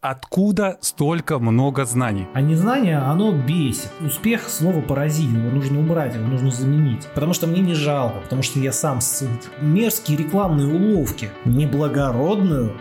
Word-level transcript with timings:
Откуда 0.00 0.78
столько 0.80 1.40
много 1.40 1.84
знаний? 1.84 2.28
А 2.32 2.40
незнание, 2.40 2.98
оно 2.98 3.32
бесит. 3.32 3.90
Успех 4.00 4.48
слово 4.48 4.80
поразить, 4.80 5.28
его 5.28 5.50
нужно 5.50 5.80
убрать, 5.80 6.14
его 6.14 6.24
нужно 6.24 6.52
заменить. 6.52 7.08
Потому 7.16 7.34
что 7.34 7.48
мне 7.48 7.60
не 7.60 7.74
жалко, 7.74 8.20
потому 8.20 8.44
что 8.44 8.60
я 8.60 8.70
сам. 8.70 9.00
Мерзкие 9.60 10.16
рекламные 10.16 10.72
уловки, 10.72 11.30
неблагородную 11.44 12.76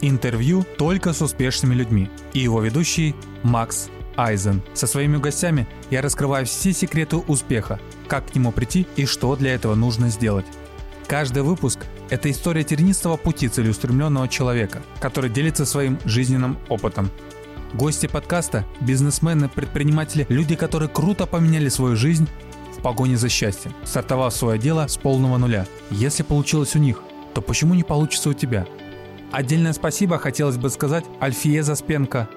Интервью 0.05 0.65
только 0.77 1.13
с 1.13 1.21
успешными 1.21 1.75
людьми. 1.75 2.09
И 2.33 2.39
его 2.39 2.59
ведущий 2.59 3.15
Макс 3.41 3.87
Айзен. 4.17 4.61
Со 4.73 4.85
своими 4.85 5.15
гостями 5.15 5.65
я 5.91 6.01
раскрываю 6.01 6.45
все 6.45 6.73
секреты 6.73 7.15
успеха, 7.15 7.79
как 8.09 8.29
к 8.29 8.35
нему 8.35 8.51
прийти 8.51 8.85
и 8.97 9.05
что 9.05 9.33
для 9.37 9.53
этого 9.53 9.75
нужно 9.75 10.09
сделать. 10.09 10.45
Каждый 11.07 11.43
выпуск– 11.43 11.85
это 12.09 12.29
история 12.29 12.65
тернистого 12.65 13.15
пути 13.15 13.47
целеустремленного 13.47 14.27
человека, 14.27 14.83
который 14.99 15.29
делится 15.29 15.65
своим 15.65 15.97
жизненным 16.03 16.57
опытом. 16.67 17.09
Гости 17.73 18.07
подкаста– 18.07 18.65
бизнесмены, 18.81 19.47
предприниматели, 19.47 20.25
люди, 20.27 20.57
которые 20.57 20.89
круто 20.89 21.25
поменяли 21.27 21.69
свою 21.69 21.95
жизнь 21.95 22.27
в 22.77 22.81
погоне 22.81 23.15
за 23.15 23.29
счастьем, 23.29 23.73
стартовав 23.85 24.35
свое 24.35 24.59
дело 24.59 24.85
с 24.85 24.97
полного 24.97 25.37
нуля. 25.37 25.65
Если 25.91 26.23
получилось 26.23 26.75
у 26.75 26.79
них, 26.79 27.01
то 27.33 27.41
почему 27.41 27.73
не 27.73 27.83
получится 27.83 28.29
у 28.29 28.33
тебя– 28.33 28.67
Отдельное 29.33 29.73
спасибо 29.73 30.19
хотелось 30.19 30.57
бы 30.57 30.69
сказать 30.69 31.05
Альфие 31.19 31.63
Заспенко, 31.63 32.29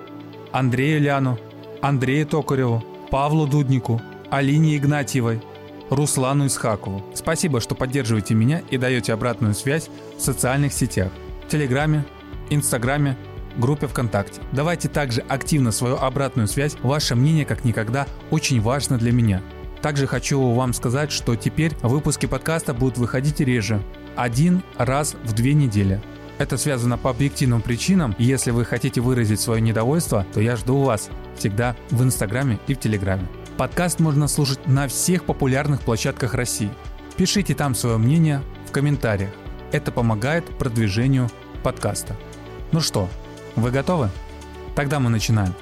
Андрею 0.50 0.98
Ляну, 1.02 1.38
Андрею 1.82 2.26
Токареву, 2.26 2.82
Павлу 3.10 3.46
Дуднику, 3.46 4.00
Алине 4.30 4.78
Игнатьевой, 4.78 5.42
Руслану 5.90 6.46
Исхакову. 6.46 7.04
Спасибо, 7.14 7.60
что 7.60 7.74
поддерживаете 7.74 8.32
меня 8.32 8.62
и 8.70 8.78
даете 8.78 9.12
обратную 9.12 9.52
связь 9.52 9.90
в 10.16 10.22
социальных 10.22 10.72
сетях, 10.72 11.12
в 11.46 11.50
Телеграме, 11.50 12.02
Инстаграме, 12.48 13.18
группе 13.58 13.88
ВКонтакте. 13.88 14.40
Давайте 14.52 14.88
также 14.88 15.20
активно 15.20 15.72
свою 15.72 15.96
обратную 15.96 16.48
связь. 16.48 16.76
Ваше 16.82 17.14
мнение, 17.14 17.44
как 17.44 17.66
никогда, 17.66 18.06
очень 18.30 18.62
важно 18.62 18.96
для 18.96 19.12
меня. 19.12 19.42
Также 19.82 20.06
хочу 20.06 20.40
вам 20.40 20.72
сказать, 20.72 21.12
что 21.12 21.36
теперь 21.36 21.72
выпуски 21.82 22.24
подкаста 22.24 22.72
будут 22.72 22.96
выходить 22.96 23.40
реже. 23.40 23.82
Один 24.16 24.62
раз 24.78 25.14
в 25.24 25.34
две 25.34 25.52
недели. 25.52 26.00
Это 26.38 26.58
связано 26.58 26.98
по 26.98 27.10
объективным 27.10 27.62
причинам, 27.62 28.14
если 28.18 28.50
вы 28.50 28.66
хотите 28.66 29.00
выразить 29.00 29.40
свое 29.40 29.62
недовольство, 29.62 30.26
то 30.34 30.40
я 30.40 30.56
жду 30.56 30.82
вас 30.82 31.08
всегда 31.36 31.74
в 31.90 32.02
Инстаграме 32.02 32.58
и 32.66 32.74
в 32.74 32.78
Телеграме. 32.78 33.26
Подкаст 33.56 34.00
можно 34.00 34.28
слушать 34.28 34.66
на 34.66 34.86
всех 34.86 35.24
популярных 35.24 35.80
площадках 35.80 36.34
России. 36.34 36.70
Пишите 37.16 37.54
там 37.54 37.74
свое 37.74 37.96
мнение 37.96 38.42
в 38.68 38.70
комментариях. 38.70 39.30
Это 39.72 39.90
помогает 39.90 40.44
продвижению 40.58 41.30
подкаста. 41.62 42.14
Ну 42.70 42.80
что, 42.80 43.08
вы 43.54 43.70
готовы? 43.70 44.10
Тогда 44.74 45.00
мы 45.00 45.08
начинаем. 45.08 45.54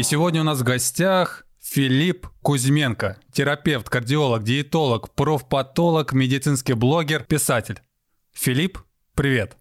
И 0.00 0.02
сегодня 0.02 0.40
у 0.40 0.44
нас 0.44 0.60
в 0.60 0.64
гостях 0.64 1.44
Филипп 1.60 2.26
Кузьменко, 2.40 3.18
терапевт, 3.34 3.90
кардиолог, 3.90 4.42
диетолог, 4.42 5.14
профпатолог, 5.14 6.14
медицинский 6.14 6.72
блогер, 6.72 7.24
писатель. 7.24 7.82
Филипп, 8.32 8.78
привет. 9.14 9.58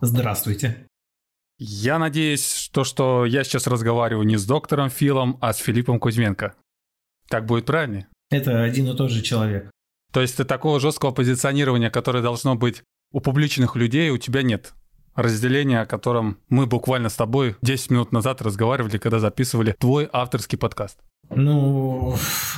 Здравствуйте. 0.00 0.88
Я 1.58 2.00
надеюсь, 2.00 2.52
что, 2.52 2.82
что 2.82 3.24
я 3.24 3.44
сейчас 3.44 3.68
разговариваю 3.68 4.26
не 4.26 4.36
с 4.36 4.44
доктором 4.44 4.90
Филом, 4.90 5.38
а 5.40 5.52
с 5.52 5.58
Филиппом 5.58 6.00
Кузьменко. 6.00 6.56
Так 7.28 7.46
будет 7.46 7.64
правильнее? 7.64 8.08
Это 8.30 8.64
один 8.64 8.88
и 8.88 8.96
тот 8.96 9.12
же 9.12 9.22
человек. 9.22 9.70
То 10.12 10.22
есть 10.22 10.38
ты 10.38 10.44
такого 10.44 10.80
жесткого 10.80 11.12
позиционирования, 11.12 11.88
которое 11.88 12.20
должно 12.20 12.56
быть 12.56 12.82
у 13.12 13.20
публичных 13.20 13.76
людей, 13.76 14.10
у 14.10 14.18
тебя 14.18 14.42
нет 14.42 14.72
разделение, 15.14 15.80
о 15.80 15.86
котором 15.86 16.38
мы 16.48 16.66
буквально 16.66 17.08
с 17.08 17.14
тобой 17.14 17.56
10 17.62 17.90
минут 17.90 18.12
назад 18.12 18.42
разговаривали, 18.42 18.98
когда 18.98 19.18
записывали 19.18 19.74
твой 19.78 20.08
авторский 20.12 20.58
подкаст. 20.58 20.98
Ну, 21.30 22.14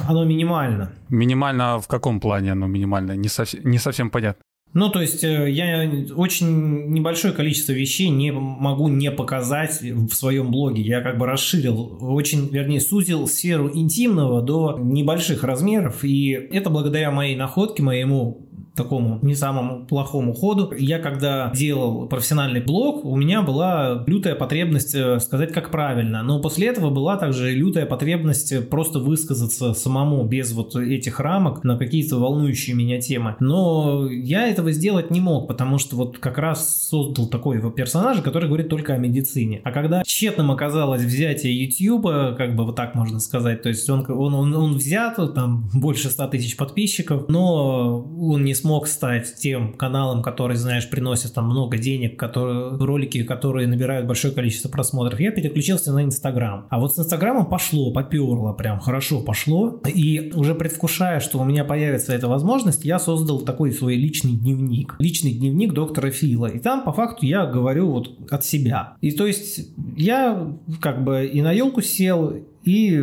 оно 0.08 0.24
минимально. 0.24 0.92
Минимально 1.08 1.80
в 1.80 1.86
каком 1.86 2.20
плане 2.20 2.52
оно 2.52 2.66
минимально? 2.66 3.12
Не, 3.12 3.28
совсем, 3.28 3.60
не 3.64 3.78
совсем 3.78 4.10
понятно. 4.10 4.42
Ну, 4.74 4.88
то 4.90 5.00
есть 5.00 5.22
э, 5.22 5.50
я 5.52 5.88
очень 6.16 6.88
небольшое 6.88 7.32
количество 7.32 7.70
вещей 7.70 8.08
не 8.08 8.32
могу 8.32 8.88
не 8.88 9.12
показать 9.12 9.80
в 9.80 10.12
своем 10.12 10.50
блоге. 10.50 10.82
Я 10.82 11.00
как 11.00 11.16
бы 11.16 11.26
расширил, 11.26 11.96
очень, 12.00 12.48
вернее, 12.48 12.80
сузил 12.80 13.28
сферу 13.28 13.70
интимного 13.72 14.42
до 14.42 14.76
небольших 14.82 15.44
размеров. 15.44 16.02
И 16.02 16.30
это 16.30 16.70
благодаря 16.70 17.12
моей 17.12 17.36
находке, 17.36 17.84
моему 17.84 18.48
такому 18.74 19.18
не 19.22 19.34
самому 19.34 19.86
плохому 19.86 20.32
ходу. 20.32 20.72
Я 20.76 20.98
когда 20.98 21.50
делал 21.54 22.06
профессиональный 22.06 22.60
блог, 22.60 23.04
у 23.04 23.16
меня 23.16 23.42
была 23.42 24.04
лютая 24.06 24.34
потребность 24.34 24.94
э, 24.94 25.20
сказать, 25.20 25.52
как 25.52 25.70
правильно. 25.70 26.22
Но 26.22 26.40
после 26.40 26.68
этого 26.68 26.90
была 26.90 27.16
также 27.16 27.52
лютая 27.52 27.86
потребность 27.86 28.68
просто 28.68 28.98
высказаться 28.98 29.74
самому, 29.74 30.24
без 30.24 30.52
вот 30.52 30.74
этих 30.76 31.20
рамок, 31.20 31.64
на 31.64 31.78
какие-то 31.78 32.16
волнующие 32.16 32.74
меня 32.74 33.00
темы. 33.00 33.36
Но 33.40 34.08
я 34.10 34.48
этого 34.48 34.72
сделать 34.72 35.10
не 35.10 35.20
мог, 35.20 35.48
потому 35.48 35.78
что 35.78 35.96
вот 35.96 36.18
как 36.18 36.38
раз 36.38 36.88
создал 36.88 37.26
такой 37.26 37.60
персонажа, 37.72 38.22
который 38.22 38.48
говорит 38.48 38.68
только 38.68 38.94
о 38.94 38.98
медицине. 38.98 39.60
А 39.64 39.72
когда 39.72 40.02
тщетным 40.04 40.50
оказалось 40.50 41.02
взятие 41.02 41.64
YouTube, 41.64 42.36
как 42.36 42.56
бы 42.56 42.64
вот 42.64 42.76
так 42.76 42.94
можно 42.94 43.20
сказать, 43.20 43.62
то 43.62 43.68
есть 43.68 43.88
он, 43.88 44.04
он, 44.08 44.34
он, 44.34 44.54
он 44.54 44.74
взят, 44.74 45.16
там 45.34 45.68
больше 45.74 46.10
100 46.10 46.26
тысяч 46.28 46.56
подписчиков, 46.56 47.28
но 47.28 48.00
он 48.20 48.44
не 48.44 48.54
смог 48.64 48.88
стать 48.88 49.34
тем 49.34 49.74
каналом, 49.74 50.22
который, 50.22 50.56
знаешь, 50.56 50.88
приносит 50.88 51.34
там 51.34 51.50
много 51.50 51.76
денег, 51.76 52.18
которые, 52.18 52.78
ролики, 52.78 53.22
которые 53.22 53.68
набирают 53.68 54.06
большое 54.06 54.32
количество 54.32 54.70
просмотров, 54.70 55.20
я 55.20 55.32
переключился 55.32 55.92
на 55.92 56.02
Инстаграм. 56.02 56.66
А 56.70 56.80
вот 56.80 56.94
с 56.94 56.98
Инстаграмом 56.98 57.44
пошло, 57.44 57.92
поперло, 57.92 58.54
прям 58.54 58.80
хорошо 58.80 59.20
пошло. 59.20 59.82
И 59.86 60.32
уже 60.34 60.54
предвкушая, 60.54 61.20
что 61.20 61.40
у 61.40 61.44
меня 61.44 61.62
появится 61.66 62.14
эта 62.14 62.26
возможность, 62.26 62.86
я 62.86 62.98
создал 62.98 63.40
такой 63.42 63.70
свой 63.70 63.96
личный 63.96 64.32
дневник. 64.32 64.96
Личный 64.98 65.32
дневник 65.32 65.74
доктора 65.74 66.10
Фила. 66.10 66.46
И 66.46 66.58
там, 66.58 66.84
по 66.84 66.92
факту, 66.94 67.26
я 67.26 67.44
говорю 67.44 67.90
вот 67.90 68.16
от 68.30 68.46
себя. 68.46 68.96
И 69.02 69.12
то 69.12 69.26
есть 69.26 69.68
я 69.94 70.56
как 70.80 71.04
бы 71.04 71.26
и 71.26 71.42
на 71.42 71.52
елку 71.52 71.82
сел, 71.82 72.32
и 72.64 72.98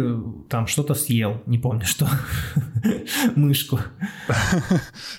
там 0.50 0.68
что-то 0.68 0.96
съел, 0.96 1.42
не 1.46 1.58
помню 1.58 1.86
что, 1.86 2.08
мышку. 3.36 3.80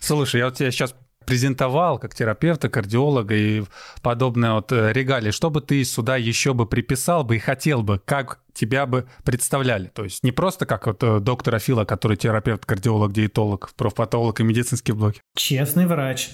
Слушай, 0.00 0.38
я 0.38 0.46
вот 0.46 0.56
тебя 0.56 0.70
сейчас 0.70 0.94
презентовал 1.24 1.98
как 1.98 2.14
терапевта, 2.14 2.68
кардиолога 2.68 3.34
и 3.34 3.62
подобное 4.02 4.54
вот 4.54 4.72
э, 4.72 4.92
регалии, 4.92 5.30
что 5.30 5.50
бы 5.50 5.60
ты 5.60 5.84
сюда 5.84 6.16
еще 6.16 6.52
бы 6.52 6.66
приписал 6.66 7.22
бы 7.22 7.36
и 7.36 7.38
хотел 7.38 7.82
бы, 7.82 8.00
как 8.04 8.40
тебя 8.52 8.86
бы 8.86 9.06
представляли? 9.24 9.86
То 9.86 10.02
есть 10.04 10.24
не 10.24 10.32
просто 10.32 10.66
как 10.66 10.86
вот 10.86 11.02
э, 11.02 11.20
доктора 11.20 11.60
Фила, 11.60 11.84
который 11.84 12.16
терапевт, 12.16 12.66
кардиолог, 12.66 13.12
диетолог, 13.12 13.70
профпатолог 13.76 14.40
и 14.40 14.42
медицинский 14.42 14.92
блогер. 14.92 15.20
Честный 15.36 15.86
врач 15.86 16.30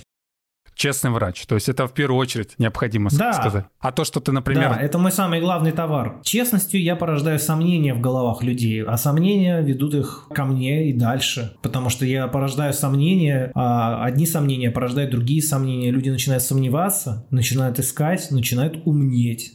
честный 0.79 1.11
врач. 1.11 1.45
То 1.47 1.57
есть 1.57 1.69
это 1.69 1.87
в 1.87 1.93
первую 1.93 2.19
очередь 2.19 2.55
необходимо 2.59 3.11
да. 3.13 3.33
сказать. 3.33 3.67
А 3.81 3.93
то, 3.93 4.05
что 4.05 4.21
ты, 4.21 4.33
например... 4.33 4.71
Да, 4.71 4.81
это 4.81 4.97
мой 4.99 5.13
самый 5.13 5.41
главный 5.41 5.73
товар. 5.73 6.21
Честностью 6.23 6.81
я 6.81 6.97
порождаю 6.97 7.39
сомнения 7.39 7.93
в 7.93 8.01
головах 8.01 8.43
людей, 8.43 8.85
а 8.85 8.97
сомнения 8.97 9.61
ведут 9.61 9.95
их 9.95 10.29
ко 10.33 10.45
мне 10.45 10.89
и 10.89 10.93
дальше. 10.93 11.57
Потому 11.63 11.91
что 11.91 12.07
я 12.07 12.29
порождаю 12.29 12.73
сомнения, 12.73 13.51
а 13.55 14.05
одни 14.05 14.25
сомнения 14.25 14.71
порождают 14.71 15.11
другие 15.11 15.43
сомнения. 15.43 15.91
Люди 15.91 16.11
начинают 16.11 16.45
сомневаться, 16.45 17.27
начинают 17.31 17.81
искать, 17.81 18.31
начинают 18.31 18.87
умнеть. 18.87 19.55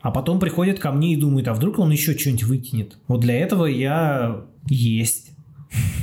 А 0.00 0.10
потом 0.10 0.40
приходят 0.40 0.78
ко 0.78 0.90
мне 0.90 1.12
и 1.12 1.16
думают, 1.16 1.48
а 1.48 1.54
вдруг 1.54 1.78
он 1.78 1.90
еще 1.90 2.16
что-нибудь 2.16 2.44
выкинет. 2.44 2.98
Вот 3.08 3.20
для 3.20 3.38
этого 3.38 3.66
я 3.66 4.42
есть. 4.68 5.33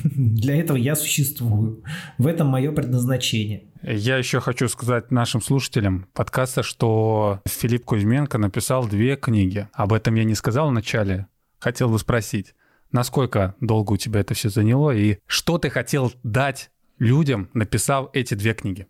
Для 0.03 0.55
этого 0.55 0.77
я 0.77 0.95
существую. 0.95 1.83
В 2.17 2.27
этом 2.27 2.47
мое 2.47 2.71
предназначение. 2.71 3.63
Я 3.83 4.17
еще 4.17 4.39
хочу 4.39 4.67
сказать 4.67 5.11
нашим 5.11 5.41
слушателям 5.41 6.07
подкаста, 6.13 6.63
что 6.63 7.41
Филипп 7.47 7.85
Кузьменко 7.85 8.37
написал 8.37 8.87
две 8.87 9.15
книги. 9.15 9.67
Об 9.73 9.93
этом 9.93 10.15
я 10.15 10.23
не 10.23 10.35
сказал 10.35 10.69
в 10.69 10.71
начале. 10.71 11.27
Хотел 11.59 11.89
бы 11.89 11.99
спросить, 11.99 12.53
насколько 12.91 13.55
долго 13.59 13.93
у 13.93 13.97
тебя 13.97 14.19
это 14.21 14.33
все 14.33 14.49
заняло 14.49 14.91
и 14.91 15.17
что 15.25 15.57
ты 15.57 15.69
хотел 15.69 16.11
дать 16.23 16.71
людям, 16.99 17.49
написав 17.53 18.09
эти 18.13 18.35
две 18.35 18.53
книги? 18.53 18.87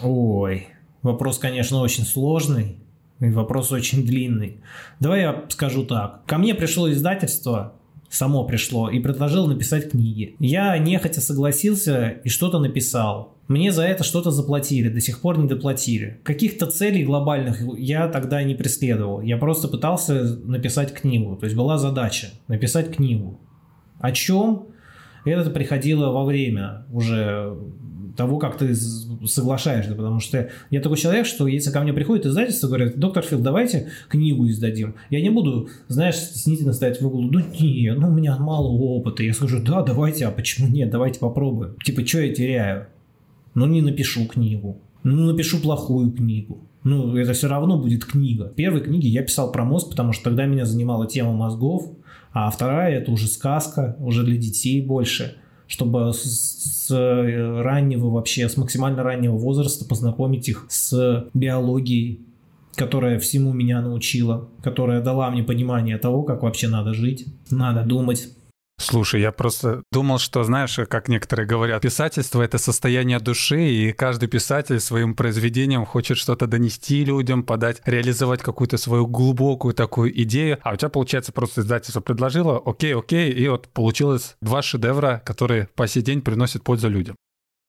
Ой, 0.00 0.68
вопрос, 1.02 1.38
конечно, 1.38 1.80
очень 1.80 2.04
сложный. 2.04 2.78
И 3.20 3.30
вопрос 3.30 3.70
очень 3.70 4.04
длинный. 4.04 4.64
Давай 4.98 5.20
я 5.20 5.44
скажу 5.48 5.84
так. 5.84 6.26
Ко 6.26 6.38
мне 6.38 6.56
пришло 6.56 6.90
издательство, 6.90 7.80
само 8.12 8.44
пришло, 8.44 8.90
и 8.90 9.00
предложил 9.00 9.46
написать 9.46 9.90
книги. 9.90 10.36
Я 10.38 10.76
нехотя 10.76 11.20
согласился 11.20 12.08
и 12.22 12.28
что-то 12.28 12.58
написал. 12.58 13.34
Мне 13.48 13.72
за 13.72 13.84
это 13.84 14.04
что-то 14.04 14.30
заплатили, 14.30 14.88
до 14.88 15.00
сих 15.00 15.20
пор 15.20 15.38
не 15.38 15.48
доплатили. 15.48 16.20
Каких-то 16.22 16.66
целей 16.66 17.04
глобальных 17.04 17.62
я 17.78 18.08
тогда 18.08 18.42
не 18.42 18.54
преследовал. 18.54 19.22
Я 19.22 19.38
просто 19.38 19.66
пытался 19.66 20.36
написать 20.44 20.92
книгу. 20.92 21.36
То 21.36 21.44
есть 21.44 21.56
была 21.56 21.78
задача 21.78 22.28
написать 22.48 22.94
книгу. 22.94 23.40
О 23.98 24.12
чем? 24.12 24.66
Это 25.24 25.50
приходило 25.50 26.10
во 26.10 26.24
время 26.24 26.84
уже 26.92 27.56
того, 28.16 28.38
как 28.38 28.58
ты 28.58 28.74
соглашаешься, 28.74 29.94
потому 29.94 30.20
что 30.20 30.50
я 30.70 30.80
такой 30.80 30.96
человек, 30.96 31.26
что 31.26 31.46
если 31.46 31.70
ко 31.70 31.80
мне 31.80 31.92
приходит 31.92 32.26
издательство, 32.26 32.68
говорят, 32.68 32.98
доктор 32.98 33.22
Фил, 33.24 33.40
давайте 33.40 33.90
книгу 34.08 34.48
издадим. 34.48 34.94
Я 35.10 35.20
не 35.20 35.30
буду, 35.30 35.68
знаешь, 35.88 36.16
стеснительно 36.16 36.72
стоять 36.72 37.00
в 37.00 37.06
углу, 37.06 37.22
ну 37.22 37.40
нет, 37.60 37.98
ну 37.98 38.08
у 38.08 38.12
меня 38.12 38.36
мало 38.38 38.68
опыта. 38.68 39.22
Я 39.22 39.32
скажу, 39.34 39.62
да, 39.62 39.82
давайте, 39.82 40.26
а 40.26 40.30
почему 40.30 40.68
нет, 40.68 40.90
давайте 40.90 41.20
попробуем. 41.20 41.76
Типа, 41.84 42.06
что 42.06 42.20
я 42.20 42.34
теряю? 42.34 42.86
Ну 43.54 43.66
не 43.66 43.82
напишу 43.82 44.26
книгу, 44.26 44.80
ну 45.02 45.26
напишу 45.26 45.60
плохую 45.60 46.10
книгу. 46.12 46.60
Ну, 46.84 47.16
это 47.16 47.32
все 47.32 47.46
равно 47.46 47.78
будет 47.78 48.04
книга. 48.04 48.48
В 48.48 48.54
первой 48.54 48.80
книге 48.80 49.08
я 49.08 49.22
писал 49.22 49.52
про 49.52 49.64
мозг, 49.64 49.90
потому 49.90 50.12
что 50.12 50.24
тогда 50.24 50.46
меня 50.46 50.64
занимала 50.64 51.06
тема 51.06 51.32
мозгов, 51.32 51.92
а 52.32 52.50
вторая 52.50 52.98
это 52.98 53.12
уже 53.12 53.28
сказка, 53.28 53.96
уже 54.00 54.24
для 54.24 54.36
детей 54.36 54.80
больше 54.80 55.36
чтобы 55.72 56.12
с, 56.12 56.86
раннего 56.90 58.10
вообще, 58.10 58.46
с 58.46 58.58
максимально 58.58 59.02
раннего 59.02 59.38
возраста 59.38 59.86
познакомить 59.86 60.46
их 60.46 60.66
с 60.68 61.30
биологией, 61.32 62.20
которая 62.74 63.18
всему 63.18 63.54
меня 63.54 63.80
научила, 63.80 64.50
которая 64.62 65.00
дала 65.00 65.30
мне 65.30 65.42
понимание 65.42 65.96
того, 65.96 66.24
как 66.24 66.42
вообще 66.42 66.68
надо 66.68 66.92
жить, 66.92 67.24
надо 67.50 67.84
думать, 67.84 68.28
Слушай, 68.78 69.20
я 69.20 69.30
просто 69.30 69.84
думал, 69.92 70.18
что, 70.18 70.42
знаешь, 70.42 70.76
как 70.88 71.08
некоторые 71.08 71.46
говорят, 71.46 71.82
писательство— 71.82 72.42
это 72.42 72.58
состояние 72.58 73.20
души, 73.20 73.70
и 73.70 73.92
каждый 73.92 74.28
писатель 74.28 74.80
своим 74.80 75.14
произведением 75.14 75.84
хочет 75.84 76.16
что-то 76.16 76.46
донести 76.46 77.04
людям, 77.04 77.44
подать, 77.44 77.80
реализовать 77.84 78.42
какую-то 78.42 78.78
свою 78.78 79.06
глубокую 79.06 79.72
такую 79.72 80.20
идею. 80.22 80.58
А 80.62 80.72
у 80.72 80.76
тебя, 80.76 80.88
получается, 80.88 81.32
просто 81.32 81.60
издательство 81.60 82.00
предложило, 82.00 82.60
окей, 82.64 82.94
окей, 82.94 83.30
и 83.30 83.48
вот 83.48 83.68
получилось 83.68 84.36
два 84.40 84.62
шедевра, 84.62 85.22
которые 85.24 85.68
по 85.76 85.86
сей 85.86 86.02
день 86.02 86.20
приносят 86.20 86.64
пользу 86.64 86.88
людям. 86.88 87.14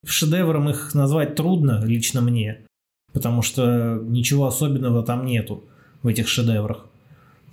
Шедевром 0.05 0.69
их 0.69 0.95
назвать 0.95 1.35
трудно 1.35 1.83
лично 1.85 2.21
мне, 2.21 2.65
потому 3.13 3.43
что 3.43 3.99
ничего 4.03 4.47
особенного 4.47 5.03
там 5.03 5.25
нету 5.25 5.63
в 6.01 6.07
этих 6.07 6.27
шедеврах. 6.27 6.85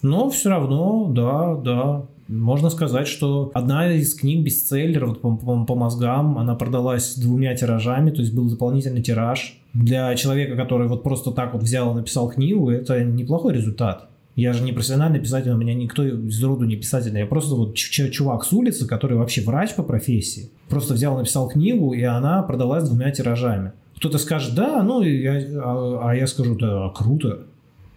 Но 0.03 0.31
все 0.31 0.49
равно, 0.49 1.07
да, 1.11 1.55
да, 1.57 2.07
можно 2.31 2.71
сказать, 2.71 3.09
что 3.09 3.51
одна 3.55 3.93
из 3.93 4.15
книг 4.15 4.45
бестселлеров 4.45 5.21
по, 5.21 5.37
по, 5.37 5.65
по 5.65 5.75
мозгам, 5.75 6.39
она 6.39 6.55
продалась 6.55 7.17
двумя 7.17 7.55
тиражами, 7.57 8.11
то 8.11 8.21
есть 8.21 8.33
был 8.33 8.49
дополнительный 8.49 9.03
тираж. 9.03 9.59
Для 9.75 10.15
человека, 10.15 10.57
который 10.57 10.87
вот 10.87 11.03
просто 11.03 11.33
так 11.33 11.53
вот 11.53 11.63
взял 11.63 11.93
и 11.93 11.97
написал 11.97 12.31
книгу, 12.31 12.71
это 12.71 13.03
неплохой 13.03 13.55
результат. 13.55 14.09
Я 14.37 14.53
же 14.53 14.63
не 14.63 14.73
профессиональный 14.73 15.19
писатель, 15.19 15.51
у 15.51 15.57
меня 15.57 15.75
никто 15.75 16.05
из 16.05 16.43
роду 16.43 16.65
не 16.65 16.77
писатель. 16.77 17.17
Я 17.19 17.27
просто 17.27 17.57
вот 17.57 17.75
чувак 17.75 18.45
с 18.45 18.53
улицы, 18.53 18.87
который 18.87 19.17
вообще 19.17 19.43
врач 19.43 19.75
по 19.75 19.83
профессии. 19.83 20.51
Просто 20.69 20.95
взял, 20.95 21.19
написал 21.19 21.49
книгу, 21.49 21.93
и 21.93 22.03
она 22.03 22.43
продалась 22.43 22.89
двумя 22.89 23.11
тиражами. 23.11 23.73
Кто-то 23.97 24.19
скажет, 24.19 24.55
да, 24.55 24.83
ну, 24.83 25.03
я, 25.03 25.43
а, 25.63 26.11
а 26.11 26.15
я 26.15 26.27
скажу, 26.27 26.57
да, 26.57 26.91
круто, 26.95 27.41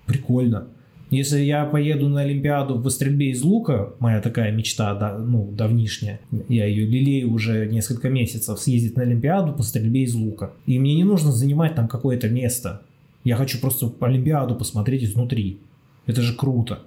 прикольно. 0.06 0.66
Если 1.14 1.42
я 1.42 1.66
поеду 1.66 2.10
на 2.10 2.22
Олимпиаду 2.22 2.82
по 2.82 2.90
стрельбе 2.90 3.30
из 3.30 3.44
лука, 3.44 3.94
моя 4.00 4.20
такая 4.20 4.52
мечта, 4.52 4.96
да, 4.96 5.16
ну, 5.16 5.48
давнишняя, 5.52 6.20
я 6.50 6.66
ее 6.66 6.88
лелею 6.88 7.32
уже 7.32 7.68
несколько 7.68 8.10
месяцев, 8.10 8.60
съездить 8.60 8.98
на 8.98 9.04
Олимпиаду 9.04 9.54
по 9.54 9.62
стрельбе 9.62 10.02
из 10.02 10.16
лука. 10.16 10.54
И 10.66 10.80
мне 10.80 10.96
не 10.96 11.04
нужно 11.04 11.32
занимать 11.32 11.76
там 11.76 11.88
какое-то 11.88 12.30
место. 12.30 12.82
Я 13.24 13.36
хочу 13.36 13.60
просто 13.60 13.94
Олимпиаду 14.00 14.56
посмотреть 14.56 15.04
изнутри. 15.04 15.60
Это 16.08 16.24
же 16.24 16.34
круто. 16.34 16.80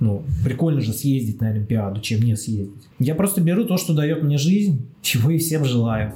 Ну, 0.00 0.22
прикольно 0.42 0.80
же 0.80 0.94
съездить 0.94 1.42
на 1.42 1.48
Олимпиаду, 1.48 2.00
чем 2.00 2.22
не 2.22 2.36
съездить. 2.36 2.88
Я 2.98 3.14
просто 3.14 3.42
беру 3.42 3.64
то, 3.64 3.76
что 3.76 3.92
дает 3.92 4.22
мне 4.22 4.38
жизнь, 4.38 4.86
чего 5.02 5.30
и 5.30 5.36
всем 5.36 5.66
желаю. 5.66 6.14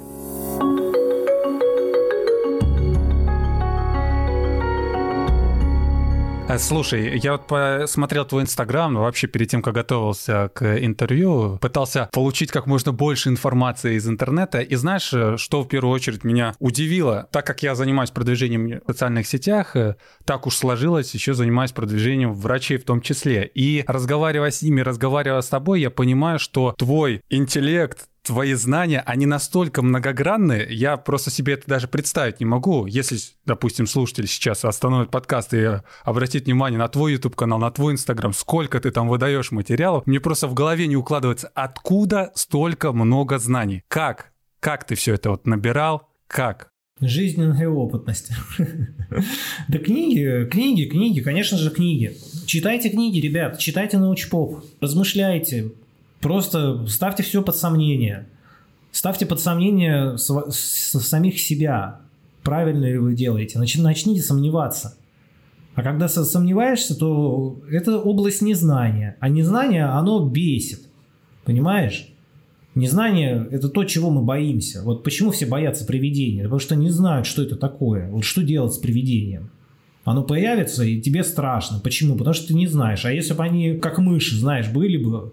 Слушай, 6.58 7.18
я 7.18 7.32
вот 7.32 7.46
посмотрел 7.46 8.24
твой 8.24 8.42
инстаграм, 8.42 8.94
вообще 8.94 9.26
перед 9.26 9.48
тем, 9.48 9.62
как 9.62 9.74
готовился 9.74 10.50
к 10.54 10.84
интервью, 10.84 11.58
пытался 11.60 12.08
получить 12.12 12.50
как 12.50 12.66
можно 12.66 12.92
больше 12.92 13.28
информации 13.28 13.94
из 13.94 14.08
интернета. 14.08 14.60
И 14.60 14.74
знаешь, 14.74 15.12
э, 15.12 15.36
что 15.36 15.62
в 15.62 15.68
первую 15.68 15.94
очередь 15.94 16.24
меня 16.24 16.54
удивило? 16.58 17.28
Так 17.30 17.46
как 17.46 17.62
я 17.62 17.74
занимаюсь 17.74 18.10
продвижением 18.10 18.80
в 18.86 18.90
социальных 18.90 19.26
сетях, 19.26 19.76
э, 19.76 19.96
так 20.24 20.46
уж 20.46 20.56
сложилось, 20.56 21.14
еще 21.14 21.34
занимаюсь 21.34 21.72
продвижением 21.72 22.32
врачей 22.32 22.78
в 22.78 22.84
том 22.84 23.00
числе. 23.00 23.50
И 23.54 23.84
разговаривая 23.86 24.50
с 24.50 24.62
ними, 24.62 24.80
разговаривая 24.80 25.40
с 25.40 25.48
тобой, 25.48 25.80
я 25.80 25.90
понимаю, 25.90 26.38
что 26.38 26.74
твой 26.76 27.22
интеллект, 27.30 28.08
твои 28.22 28.54
знания, 28.54 29.00
они 29.04 29.26
настолько 29.26 29.82
многогранны, 29.82 30.66
я 30.70 30.96
просто 30.96 31.30
себе 31.30 31.54
это 31.54 31.66
даже 31.66 31.88
представить 31.88 32.40
не 32.40 32.46
могу. 32.46 32.86
Если, 32.86 33.18
допустим, 33.44 33.86
слушатель 33.86 34.26
сейчас 34.26 34.64
остановит 34.64 35.10
подкаст 35.10 35.54
и 35.54 35.80
обратит 36.04 36.46
внимание 36.46 36.78
на 36.78 36.88
твой 36.88 37.12
YouTube-канал, 37.12 37.58
на 37.58 37.70
твой 37.70 37.94
Instagram, 37.94 38.32
сколько 38.32 38.80
ты 38.80 38.90
там 38.90 39.08
выдаешь 39.08 39.50
материалов, 39.50 40.06
мне 40.06 40.20
просто 40.20 40.46
в 40.46 40.54
голове 40.54 40.86
не 40.86 40.96
укладывается, 40.96 41.50
откуда 41.54 42.30
столько 42.34 42.92
много 42.92 43.38
знаний? 43.38 43.82
Как? 43.88 44.32
Как 44.60 44.84
ты 44.84 44.94
все 44.94 45.14
это 45.14 45.30
вот 45.30 45.46
набирал? 45.46 46.08
Как? 46.28 46.72
Жизненная 47.00 47.68
опытность. 47.68 48.30
Да 49.68 49.78
книги, 49.78 50.48
книги, 50.50 50.88
книги, 50.88 51.20
конечно 51.20 51.58
же 51.58 51.70
книги. 51.70 52.16
Читайте 52.46 52.88
книги, 52.88 53.18
ребят, 53.18 53.58
читайте 53.58 53.98
научпоп, 53.98 54.64
размышляйте, 54.80 55.72
Просто 56.22 56.86
ставьте 56.86 57.22
все 57.22 57.42
под 57.42 57.56
сомнение. 57.56 58.28
Ставьте 58.92 59.26
под 59.26 59.40
сомнение 59.40 60.16
самих 60.16 61.40
себя. 61.40 62.00
Правильно 62.42 62.86
ли 62.86 62.98
вы 62.98 63.14
делаете? 63.14 63.58
Начните 63.58 64.22
сомневаться. 64.22 64.96
А 65.74 65.82
когда 65.82 66.06
сомневаешься, 66.08 66.94
то 66.94 67.60
это 67.70 67.98
область 67.98 68.42
незнания. 68.42 69.16
А 69.20 69.28
незнание, 69.28 69.86
оно 69.86 70.24
бесит. 70.28 70.82
Понимаешь? 71.44 72.08
Незнание– 72.74 73.48
это 73.50 73.68
то, 73.68 73.84
чего 73.84 74.10
мы 74.10 74.22
боимся. 74.22 74.82
Вот 74.82 75.02
почему 75.02 75.30
все 75.30 75.44
боятся 75.44 75.84
привидения? 75.84 76.44
Потому 76.44 76.60
что 76.60 76.76
не 76.76 76.90
знают, 76.90 77.26
что 77.26 77.42
это 77.42 77.56
такое. 77.56 78.08
Вот 78.10 78.24
что 78.24 78.42
делать 78.42 78.72
с 78.72 78.78
привидением? 78.78 79.50
Оно 80.04 80.22
появится, 80.22 80.84
и 80.84 81.00
тебе 81.00 81.24
страшно. 81.24 81.80
Почему? 81.80 82.16
Потому 82.16 82.34
что 82.34 82.48
ты 82.48 82.54
не 82.54 82.66
знаешь. 82.66 83.04
А 83.04 83.12
если 83.12 83.34
бы 83.34 83.42
они, 83.44 83.76
как 83.78 83.98
мыши, 83.98 84.36
знаешь, 84.36 84.68
были 84.68 84.96
бы, 84.96 85.32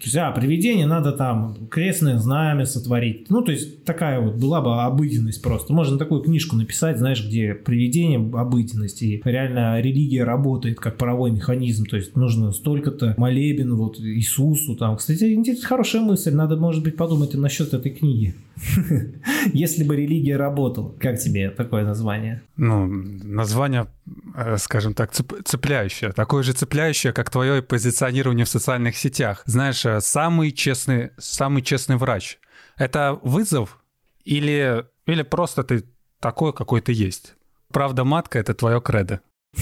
то 0.00 0.06
есть, 0.06 0.16
а, 0.16 0.30
привидение 0.30 0.86
надо 0.86 1.12
там 1.12 1.68
крестное 1.70 2.16
знамя 2.16 2.64
сотворить. 2.64 3.28
Ну, 3.28 3.42
то 3.42 3.52
есть, 3.52 3.84
такая 3.84 4.18
вот 4.18 4.36
была 4.36 4.62
бы 4.62 4.82
обыденность 4.82 5.42
просто. 5.42 5.74
Можно 5.74 5.98
такую 5.98 6.22
книжку 6.22 6.56
написать, 6.56 6.96
знаешь, 6.96 7.22
где 7.22 7.52
привидение, 7.52 8.18
обыденность, 8.18 9.02
и 9.02 9.20
реально 9.22 9.78
религия 9.78 10.24
работает 10.24 10.80
как 10.80 10.96
паровой 10.96 11.32
механизм. 11.32 11.84
То 11.84 11.96
есть, 11.96 12.16
нужно 12.16 12.52
столько-то 12.52 13.14
молебен 13.18 13.74
вот 13.74 14.00
Иисусу 14.00 14.74
там. 14.74 14.96
Кстати, 14.96 15.38
хорошая 15.62 16.00
мысль, 16.00 16.32
надо, 16.32 16.56
может 16.56 16.82
быть, 16.82 16.96
подумать 16.96 17.34
насчет 17.34 17.74
этой 17.74 17.92
книги. 17.92 18.34
Если 19.52 19.84
бы 19.84 19.96
религия 19.96 20.36
работала. 20.36 20.92
Как 20.98 21.18
тебе 21.18 21.50
такое 21.50 21.84
название? 21.84 22.42
Ну, 22.56 22.86
название, 22.86 23.86
э, 24.34 24.56
скажем 24.58 24.94
так, 24.94 25.12
цепляющее. 25.12 26.12
Такое 26.12 26.42
же 26.42 26.52
цепляющее, 26.52 27.12
как 27.12 27.30
твое 27.30 27.62
позиционирование 27.62 28.44
в 28.44 28.48
социальных 28.48 28.96
сетях. 28.96 29.42
Знаешь, 29.46 29.84
э, 29.86 30.00
самый 30.00 30.52
честный, 30.52 31.10
самый 31.18 31.62
честный 31.62 31.96
врач. 31.96 32.38
Это 32.76 33.18
вызов 33.22 33.82
или, 34.24 34.84
или 35.06 35.22
просто 35.22 35.62
ты 35.64 35.84
такой, 36.20 36.52
какой 36.52 36.80
ты 36.80 36.92
есть? 36.92 37.34
Правда 37.72 38.04
матка— 38.04 38.38
это 38.40 38.54
твое 38.54 38.80
кредо. 38.80 39.20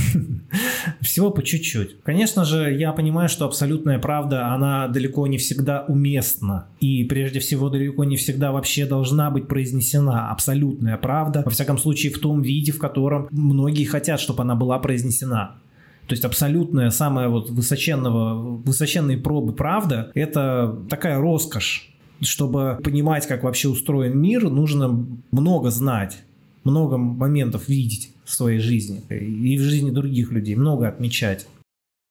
Всего 1.01 1.31
по 1.31 1.43
чуть-чуть. 1.43 2.01
Конечно 2.03 2.45
же, 2.45 2.73
я 2.73 2.93
понимаю, 2.93 3.29
что 3.29 3.45
абсолютная 3.45 3.99
правда, 3.99 4.49
она 4.49 4.89
далеко 4.89 5.27
не 5.27 5.39
всегда 5.39 5.85
уместна. 5.87 6.67
И 6.81 7.05
прежде 7.05 7.41
всего, 7.41 7.69
далеко 7.69 8.05
не 8.05 8.17
всегда 8.17 8.53
вообще 8.53 8.87
должна 8.87 9.31
быть 9.31 9.49
произнесена 9.49 10.31
абсолютная 10.31 10.97
правда. 10.97 11.43
Во 11.45 11.51
всяком 11.51 11.79
случае, 11.79 12.13
в 12.13 12.19
том 12.19 12.43
виде, 12.43 12.73
в 12.73 12.79
котором 12.79 13.29
многие 13.31 13.85
хотят, 13.85 14.21
чтобы 14.21 14.43
она 14.43 14.55
была 14.55 14.79
произнесена. 14.79 15.57
То 16.07 16.15
есть 16.15 16.25
абсолютная, 16.25 16.91
самая 16.91 17.29
вот 17.29 17.51
высоченного, 17.51 18.59
высоченные 18.65 19.19
пробы 19.19 19.53
правда– 19.53 20.11
это 20.15 20.77
такая 20.89 21.19
роскошь. 21.19 21.93
Чтобы 22.21 22.81
понимать, 22.83 23.29
как 23.29 23.45
вообще 23.45 23.69
устроен 23.69 24.19
мир, 24.19 24.51
нужно 24.51 25.07
много 25.31 25.71
знать, 25.71 26.19
много 26.65 26.97
моментов 26.97 27.69
видеть 27.69 28.11
в 28.29 28.35
своей 28.35 28.59
жизни 28.59 29.03
и 29.09 29.59
в 29.59 29.63
жизни 29.63 29.91
других 29.91 30.31
людей, 30.31 30.55
много 30.55 30.87
отмечать. 30.87 31.49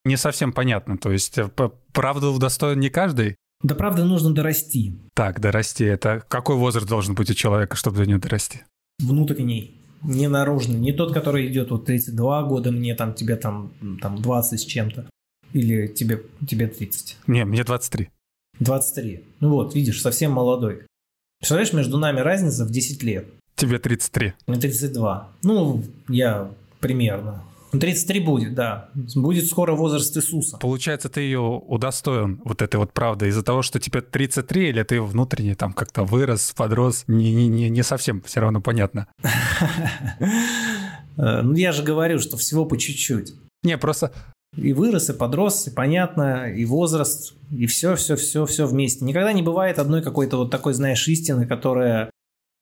Не 0.04 0.18
совсем 0.18 0.52
понятно, 0.52 0.98
то 0.98 1.12
есть 1.12 1.38
э, 1.38 1.50
правду 1.94 2.38
достоин 2.40 2.80
не 2.80 2.90
каждый? 2.90 3.36
До 3.62 3.76
правды 3.76 4.04
нужно 4.04 4.34
дорасти. 4.34 4.94
Так, 5.14 5.40
дорасти. 5.40 5.84
Это 5.84 6.24
какой 6.28 6.56
возраст 6.56 6.88
должен 6.88 7.16
быть 7.16 7.30
у 7.30 7.34
человека, 7.34 7.76
чтобы 7.76 7.98
до 7.98 8.06
нее 8.06 8.18
дорасти? 8.18 8.64
Внутренний 9.00 9.76
не 10.04 10.28
наружный, 10.28 10.80
не 10.80 10.94
тот, 10.94 11.14
который 11.14 11.48
идет 11.48 11.72
вот 11.72 11.86
32 11.86 12.44
года, 12.44 12.72
мне 12.72 12.96
там, 12.96 13.14
тебе 13.14 13.36
там, 13.36 13.74
там 14.02 14.22
20 14.22 14.60
с 14.60 14.64
чем-то, 14.64 15.10
или 15.54 15.88
тебе, 15.88 16.24
тебе 16.48 16.68
30. 16.68 17.18
Не, 17.28 17.46
мне 17.46 17.64
23. 17.64 18.10
23. 18.60 19.24
Ну 19.40 19.50
вот, 19.50 19.76
видишь, 19.76 20.02
совсем 20.02 20.32
молодой. 20.32 20.84
Представляешь, 21.40 21.74
между 21.74 21.98
нами 21.98 22.20
разница 22.20 22.66
в 22.66 22.72
10 22.72 23.04
лет. 23.04 23.28
Тебе 23.58 23.80
33. 23.80 24.34
Мне 24.46 24.60
32. 24.60 25.30
Ну, 25.44 25.84
я 26.08 26.50
примерно. 26.80 27.44
33 27.72 28.20
будет, 28.20 28.54
да. 28.54 28.90
Будет 29.16 29.48
скоро 29.48 29.74
возраст 29.74 30.16
Иисуса. 30.16 30.58
Получается, 30.58 31.10
ты 31.10 31.22
ее 31.22 31.40
удостоен 31.40 32.40
вот 32.46 32.62
этой 32.62 32.76
вот 32.78 32.94
правды 32.94 33.28
из-за 33.28 33.44
того, 33.44 33.64
что 33.64 33.80
тебе 33.80 34.02
33, 34.02 34.70
или 34.70 34.84
ты 34.84 35.02
внутренне 35.02 35.56
там 35.56 35.74
как-то 35.74 36.04
вырос, 36.04 36.54
подрос, 36.56 37.04
не, 37.08 37.34
не, 37.34 37.48
не, 37.48 37.70
не 37.70 37.84
совсем 37.84 38.22
все 38.22 38.40
равно 38.40 38.62
понятно. 38.62 39.08
Э, 41.20 41.42
ну, 41.42 41.56
я 41.56 41.72
же 41.72 41.82
говорю, 41.82 42.20
что 42.20 42.38
всего 42.38 42.64
по 42.66 42.78
чуть-чуть. 42.78 43.34
Не, 43.64 43.76
просто 43.80 44.14
и 44.56 44.72
вырос, 44.72 45.10
и 45.10 45.14
подрос, 45.14 45.66
и 45.66 45.72
понятно, 45.72 46.54
и 46.54 46.64
возраст, 46.64 47.34
и 47.50 47.66
все, 47.66 47.96
все, 47.96 48.16
все, 48.16 48.46
все 48.46 48.68
вместе. 48.68 49.04
Никогда 49.04 49.34
не 49.34 49.42
бывает 49.42 49.80
одной 49.80 50.04
какой-то 50.04 50.38
вот 50.38 50.52
такой, 50.52 50.76
знаешь, 50.76 51.08
истины, 51.08 51.48
которая 51.48 52.12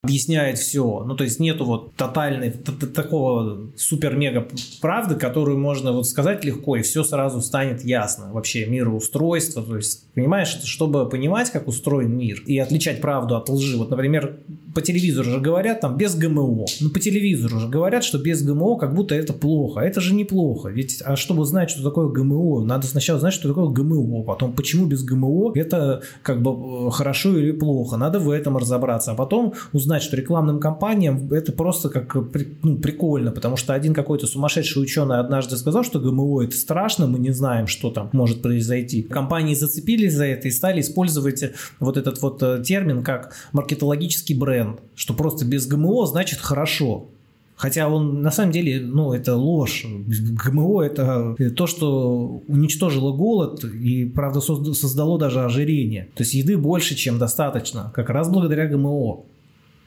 объясняет 0.06 0.60
все. 0.60 1.04
Ну, 1.06 1.16
то 1.16 1.24
есть 1.24 1.40
нету 1.40 1.66
вот 1.66 1.96
тотальной, 1.96 2.52
такого 2.52 3.72
супер-мега 3.76 4.48
правды, 4.82 5.16
которую 5.16 5.58
можно 5.58 5.92
вот 5.92 6.08
сказать 6.08 6.46
легко, 6.46 6.78
и 6.78 6.84
все 6.84 7.04
сразу 7.04 7.42
станет 7.42 7.84
ясно. 7.84 8.32
Вообще 8.32 8.66
мироустройство, 8.68 9.64
то 9.64 9.76
есть, 9.76 10.06
понимаешь, 10.14 10.60
чтобы 10.64 11.10
понимать, 11.10 11.50
как 11.50 11.68
устроен 11.68 12.16
мир 12.16 12.42
и 12.46 12.58
отличать 12.60 13.02
правду 13.02 13.36
от 13.36 13.50
лжи. 13.50 13.78
Вот, 13.78 13.90
например, 13.90 14.40
по 14.76 14.82
телевизору 14.82 15.32
же 15.32 15.40
говорят 15.40 15.82
там 15.82 15.98
без 15.98 16.16
ГМО. 16.16 16.66
Ну, 16.82 16.90
по 16.90 17.00
телевизору 17.00 17.60
же 17.60 17.68
говорят, 17.68 18.04
что 18.04 18.20
без 18.20 18.44
ГМО 18.44 18.78
как 18.78 18.94
будто 18.94 19.16
это 19.16 19.34
плохо. 19.34 19.80
Это 19.80 20.02
же 20.02 20.14
неплохо. 20.14 20.70
Ведь, 20.70 21.02
а 21.04 21.16
чтобы 21.16 21.46
знать, 21.46 21.72
что 21.72 21.82
такое 21.82 22.10
ГМО, 22.10 22.66
надо 22.66 22.86
сначала 22.86 23.20
знать, 23.20 23.34
что 23.34 23.48
такое 23.48 23.68
ГМО. 23.70 24.24
Потом, 24.24 24.54
почему 24.54 24.86
без 24.86 25.04
ГМО 25.04 25.54
это 25.56 26.02
как 26.22 26.42
бы 26.42 26.88
э, 26.88 26.92
хорошо 26.92 27.38
или 27.38 27.52
плохо. 27.52 27.98
Надо 27.98 28.20
в 28.20 28.30
этом 28.30 28.58
разобраться. 28.58 29.12
А 29.12 29.16
потом 29.16 29.54
узнать, 29.74 29.95
знать, 29.96 30.04
что 30.04 30.18
рекламным 30.18 30.60
кампаниям 30.60 31.32
это 31.32 31.54
просто 31.54 31.90
как 31.90 32.16
ну, 32.64 32.78
прикольно, 32.78 33.32
потому 33.32 33.56
что 33.56 33.74
один 33.74 33.94
какой-то 33.94 34.28
сумасшедший 34.28 34.84
ученый 34.84 35.20
однажды 35.20 35.56
сказал, 35.56 35.84
что 35.84 36.00
ГМО 36.00 36.44
это 36.44 36.56
страшно, 36.56 37.08
мы 37.08 37.18
не 37.20 37.32
знаем, 37.32 37.68
что 37.68 37.92
там 37.92 38.10
может 38.12 38.42
произойти. 38.42 39.04
Компании 39.04 39.56
зацепились 39.56 40.14
за 40.14 40.26
это 40.26 40.50
и 40.50 40.52
стали 40.52 40.82
использовать 40.82 41.44
вот 41.80 41.98
этот 41.98 42.22
вот 42.22 42.44
э, 42.44 42.62
термин 42.66 43.04
как 43.04 43.34
маркетологический 43.54 44.38
бренд, 44.38 44.80
что 44.96 45.14
просто 45.14 45.46
без 45.46 45.66
ГМО 45.66 46.06
значит 46.08 46.40
хорошо. 46.40 47.08
Хотя 47.56 47.88
он 47.88 48.22
на 48.22 48.32
самом 48.32 48.52
деле, 48.52 48.82
ну, 48.82 49.14
это 49.14 49.38
ложь. 49.38 49.86
ГМО– 49.86 50.82
это 50.84 51.36
то, 51.56 51.68
что 51.68 52.42
уничтожило 52.50 53.14
голод 53.14 53.64
и, 53.64 54.04
правда, 54.06 54.42
создало 54.42 55.18
даже 55.18 55.42
ожирение. 55.42 56.10
То 56.16 56.24
есть 56.24 56.34
еды 56.34 56.58
больше, 56.58 56.96
чем 56.96 57.18
достаточно, 57.18 57.94
как 57.96 58.10
раз 58.10 58.30
благодаря 58.30 58.68
ГМО. 58.68 59.24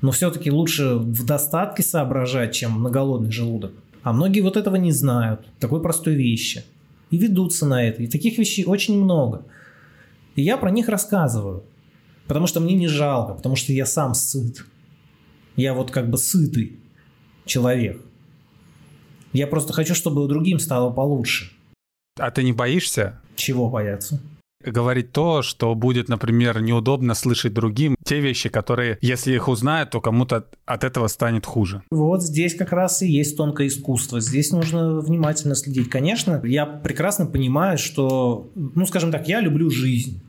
Но 0.01 0.13
все-таки 0.13 0.51
лучше 0.51 0.95
в 0.95 1.25
достатке 1.25 1.83
соображать, 1.83 2.55
чем 2.55 2.83
на 2.83 2.91
голодный 2.91 3.33
желудок. 3.33 3.73
А 4.03 4.13
многие 4.13 4.41
вот 4.41 4.57
этого 4.57 4.77
не 4.77 4.93
знают, 4.93 5.47
такой 5.59 5.83
простой 5.83 6.15
вещи. 6.15 6.65
И 7.11 7.17
ведутся 7.17 7.67
на 7.67 7.85
это. 7.85 8.03
И 8.03 8.07
таких 8.07 8.39
вещей 8.39 8.65
очень 8.65 9.03
много. 9.03 9.45
И 10.37 10.43
я 10.43 10.57
про 10.57 10.71
них 10.71 10.89
рассказываю. 10.89 11.65
Потому 12.27 12.47
что 12.47 12.61
мне 12.61 12.75
не 12.75 12.87
жалко, 12.87 13.35
потому 13.35 13.57
что 13.57 13.73
я 13.73 13.87
сам 13.87 14.15
сыт. 14.15 14.65
Я 15.57 15.75
вот 15.75 15.91
как 15.91 16.11
бы 16.11 16.19
сытый 16.19 16.79
человек. 17.45 18.01
Я 19.33 19.47
просто 19.47 19.73
хочу, 19.73 19.95
чтобы 19.95 20.29
другим 20.29 20.59
стало 20.59 20.91
получше. 20.91 21.51
А 22.19 22.31
ты 22.31 22.43
не 22.43 22.53
боишься? 22.53 23.21
Чего 23.35 23.69
бояться? 23.69 24.21
Говорить 24.65 25.13
то, 25.13 25.43
что 25.43 25.75
будет, 25.75 26.09
например, 26.09 26.61
неудобно 26.61 27.15
слышать 27.15 27.53
другим, 27.53 27.97
те 28.05 28.21
вещи, 28.21 28.49
которые, 28.49 28.99
если 29.01 29.35
их 29.35 29.49
узнают, 29.49 29.91
то 29.91 30.01
кому-то 30.01 30.47
от 30.67 30.85
этого 30.85 31.07
станет 31.09 31.47
хуже. 31.47 31.83
Вот 31.91 32.23
здесь 32.23 32.55
как 32.55 32.73
раз 32.73 33.03
и 33.03 33.09
есть 33.09 33.37
тонкое 33.37 33.69
искусство. 33.69 34.21
Здесь 34.21 34.51
нужно 34.53 35.01
внимательно 35.01 35.55
следить. 35.55 35.89
Конечно, 35.89 36.41
я 36.45 36.67
прекрасно 36.67 37.27
понимаю, 37.27 37.79
что, 37.79 38.51
ну, 38.55 38.87
скажем 38.87 39.13
так, 39.13 39.29
я 39.29 39.41
люблю 39.41 39.71
жизнь. 39.71 40.23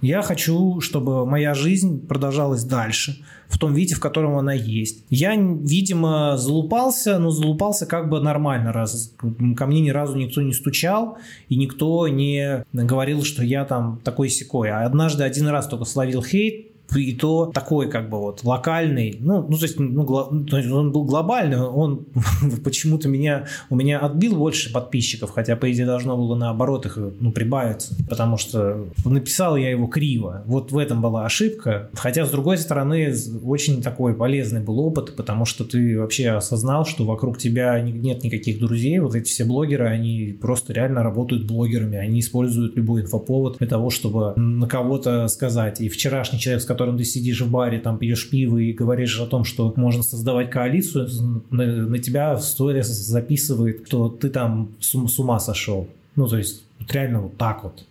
Я 0.00 0.22
хочу, 0.22 0.80
чтобы 0.80 1.26
моя 1.26 1.54
жизнь 1.54 2.06
продолжалась 2.06 2.64
дальше, 2.64 3.22
в 3.48 3.58
том 3.58 3.74
виде, 3.74 3.94
в 3.94 4.00
котором 4.00 4.36
она 4.36 4.52
есть. 4.52 5.04
Я, 5.10 5.34
видимо, 5.34 6.36
залупался, 6.36 7.18
но 7.18 7.30
залупался 7.30 7.84
как 7.84 8.08
бы 8.08 8.20
нормально, 8.20 8.72
раз 8.72 9.14
ко 9.56 9.66
мне 9.66 9.80
ни 9.80 9.90
разу 9.90 10.16
никто 10.16 10.40
не 10.40 10.52
стучал, 10.52 11.18
и 11.48 11.56
никто 11.56 12.08
не 12.08 12.64
говорил, 12.72 13.24
что 13.24 13.44
я 13.44 13.64
там 13.64 14.00
такой 14.02 14.30
секой. 14.30 14.70
А 14.70 14.84
однажды 14.84 15.24
один 15.24 15.48
раз 15.48 15.66
только 15.66 15.84
словил 15.84 16.22
хейт, 16.22 16.69
и 16.96 17.14
то 17.14 17.46
такой 17.46 17.88
как 17.88 18.08
бы 18.08 18.18
вот 18.18 18.44
локальный, 18.44 19.16
ну, 19.20 19.46
ну 19.48 19.56
то 19.56 19.64
есть, 19.64 19.78
ну, 19.78 20.04
он 20.04 20.92
был 20.92 21.04
глобальный, 21.04 21.58
он 21.60 22.06
почему-то 22.64 23.08
меня, 23.08 23.46
у 23.68 23.76
меня 23.76 23.98
отбил 23.98 24.36
больше 24.36 24.72
подписчиков, 24.72 25.30
хотя 25.30 25.56
по 25.56 25.70
идее 25.70 25.86
должно 25.86 26.16
было 26.16 26.34
наоборот 26.34 26.86
их 26.86 26.98
ну, 27.20 27.32
прибавиться, 27.32 27.94
потому 28.08 28.36
что 28.36 28.86
написал 29.04 29.56
я 29.56 29.70
его 29.70 29.86
криво. 29.86 30.42
Вот 30.46 30.72
в 30.72 30.78
этом 30.78 31.00
была 31.00 31.24
ошибка. 31.24 31.90
Хотя, 31.94 32.26
с 32.26 32.30
другой 32.30 32.58
стороны, 32.58 33.14
очень 33.42 33.82
такой 33.82 34.14
полезный 34.14 34.60
был 34.60 34.80
опыт, 34.80 35.16
потому 35.16 35.44
что 35.44 35.64
ты 35.64 35.98
вообще 35.98 36.30
осознал, 36.30 36.84
что 36.84 37.04
вокруг 37.04 37.38
тебя 37.38 37.80
нет 37.80 38.24
никаких 38.24 38.58
друзей, 38.58 38.98
вот 38.98 39.14
эти 39.14 39.28
все 39.28 39.44
блогеры, 39.44 39.86
они 39.86 40.36
просто 40.40 40.72
реально 40.72 41.02
работают 41.02 41.46
блогерами, 41.46 41.98
они 41.98 42.20
используют 42.20 42.76
любой 42.76 43.02
инфоповод 43.02 43.58
для 43.58 43.66
того, 43.66 43.90
чтобы 43.90 44.32
на 44.36 44.66
кого-то 44.66 45.28
сказать. 45.28 45.80
И 45.80 45.88
вчерашний 45.88 46.38
человек, 46.38 46.62
с 46.62 46.66
которым 46.66 46.79
котором 46.80 46.96
ты 46.96 47.04
сидишь 47.04 47.42
в 47.42 47.50
баре, 47.50 47.78
там 47.78 47.98
пьешь 47.98 48.30
пиво 48.30 48.56
и 48.56 48.72
говоришь 48.72 49.20
о 49.20 49.26
том, 49.26 49.44
что 49.44 49.74
можно 49.76 50.02
создавать 50.02 50.48
коалицию, 50.48 51.08
на, 51.50 51.66
на 51.66 51.98
тебя 51.98 52.34
в 52.34 52.42
сторис 52.42 52.86
записывает, 52.86 53.86
что 53.86 54.08
ты 54.08 54.30
там 54.30 54.70
с, 54.80 54.92
с 54.92 55.18
ума 55.18 55.38
сошел. 55.40 55.86
Ну, 56.16 56.26
то 56.26 56.38
есть, 56.38 56.64
вот 56.78 56.90
реально 56.94 57.20
вот 57.20 57.36
так 57.36 57.64
вот. 57.64 57.86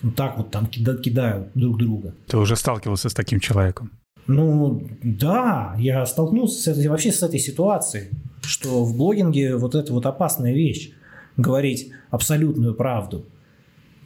Вот 0.00 0.14
так 0.14 0.38
вот 0.38 0.50
там 0.50 0.66
кида, 0.66 0.96
кидают 0.96 1.48
друг 1.54 1.76
друга. 1.76 2.14
Ты 2.26 2.38
уже 2.38 2.56
сталкивался 2.56 3.10
с 3.10 3.12
таким 3.12 3.38
человеком? 3.38 3.90
Ну, 4.26 4.82
да, 5.02 5.76
я 5.78 6.06
столкнулся 6.06 6.58
с 6.62 6.68
этой, 6.68 6.88
вообще 6.88 7.12
с 7.12 7.22
этой 7.22 7.38
ситуацией, 7.38 8.08
что 8.40 8.82
в 8.82 8.96
блогинге 8.96 9.56
вот 9.56 9.74
это 9.74 9.92
вот 9.92 10.06
опасная 10.06 10.54
вещь. 10.54 10.92
Говорить 11.36 11.90
абсолютную 12.10 12.74
правду. 12.74 13.26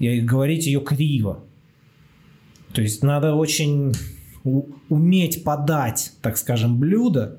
И 0.01 0.21
говорить 0.21 0.67
ее 0.67 0.81
криво. 0.81 1.45
То 2.75 2.83
есть 2.83 3.03
надо 3.03 3.35
очень 3.35 3.95
уметь 4.89 5.45
подать, 5.45 6.13
так 6.21 6.37
скажем, 6.37 6.79
блюдо, 6.79 7.39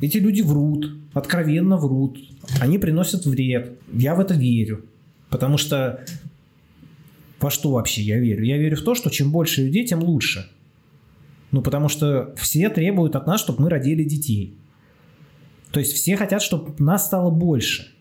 эти 0.01 0.17
люди 0.17 0.41
врут, 0.41 0.91
откровенно 1.13 1.77
врут, 1.77 2.17
они 2.59 2.79
приносят 2.79 3.25
вред. 3.25 3.79
Я 3.93 4.15
в 4.15 4.19
это 4.19 4.33
верю, 4.33 4.85
потому 5.29 5.57
что 5.57 6.03
во 7.39 7.49
что 7.49 7.71
вообще 7.71 8.01
я 8.01 8.19
верю? 8.19 8.43
Я 8.43 8.57
верю 8.57 8.77
в 8.77 8.83
то, 8.83 8.95
что 8.95 9.09
чем 9.09 9.31
больше 9.31 9.63
людей, 9.63 9.85
тем 9.85 10.03
лучше. 10.03 10.47
Ну, 11.51 11.61
потому 11.61 11.89
что 11.89 12.33
все 12.37 12.69
требуют 12.69 13.15
от 13.15 13.27
нас, 13.27 13.41
чтобы 13.41 13.63
мы 13.63 13.69
родили 13.69 14.03
детей. 14.03 14.55
То 15.71 15.79
есть 15.79 15.93
все 15.93 16.17
хотят, 16.17 16.41
чтобы 16.41 16.73
нас 16.83 17.05
стало 17.05 17.29
больше. 17.29 17.91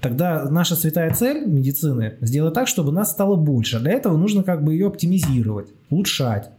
Тогда 0.00 0.50
наша 0.50 0.76
святая 0.76 1.14
цель 1.14 1.46
медицины 1.46 2.16
сделать 2.20 2.52
так, 2.52 2.68
чтобы 2.68 2.92
нас 2.92 3.10
стало 3.10 3.36
больше. 3.36 3.80
Для 3.80 3.92
этого 3.92 4.18
нужно 4.18 4.42
как 4.42 4.62
бы 4.62 4.74
ее 4.74 4.88
оптимизировать, 4.88 5.68
улучшать, 5.88 6.50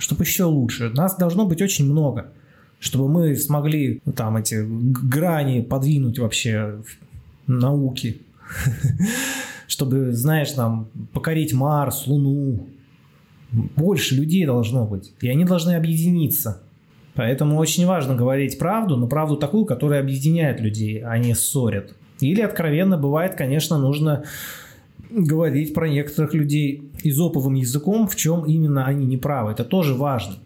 чтобы 0.00 0.24
еще 0.24 0.44
лучше. 0.44 0.90
Нас 0.90 1.16
должно 1.16 1.46
быть 1.46 1.62
очень 1.62 1.84
много, 1.84 2.32
чтобы 2.80 3.08
мы 3.08 3.36
смогли 3.36 4.02
ну, 4.04 4.12
там 4.12 4.36
эти 4.36 4.64
грани 4.66 5.60
подвинуть 5.60 6.18
вообще 6.18 6.82
науки, 7.46 8.22
чтобы, 9.68 10.12
знаешь, 10.12 10.50
там 10.50 10.88
покорить 11.12 11.52
Марс, 11.52 12.08
Луну. 12.08 12.66
Больше 13.52 14.16
людей 14.16 14.44
должно 14.46 14.84
быть, 14.84 15.12
и 15.20 15.28
они 15.28 15.44
должны 15.44 15.76
объединиться. 15.76 16.60
Поэтому 17.18 17.56
очень 17.58 17.84
важно 17.84 18.14
говорить 18.14 18.60
правду, 18.60 18.96
но 18.96 19.08
правду 19.08 19.36
такую, 19.36 19.64
которая 19.64 20.00
объединяет 20.00 20.60
людей, 20.60 21.02
а 21.04 21.18
не 21.18 21.34
ссорит. 21.34 21.96
Или 22.20 22.42
откровенно 22.42 22.96
бывает, 22.96 23.34
конечно, 23.34 23.76
нужно 23.76 24.22
говорить 25.10 25.74
про 25.74 25.88
некоторых 25.88 26.32
людей 26.32 26.92
изоповым 27.02 27.54
языком, 27.54 28.06
в 28.06 28.14
чем 28.14 28.44
именно 28.44 28.86
они 28.86 29.04
не 29.04 29.16
правы. 29.16 29.50
Это 29.50 29.64
тоже 29.64 29.94
важно. 29.94 30.36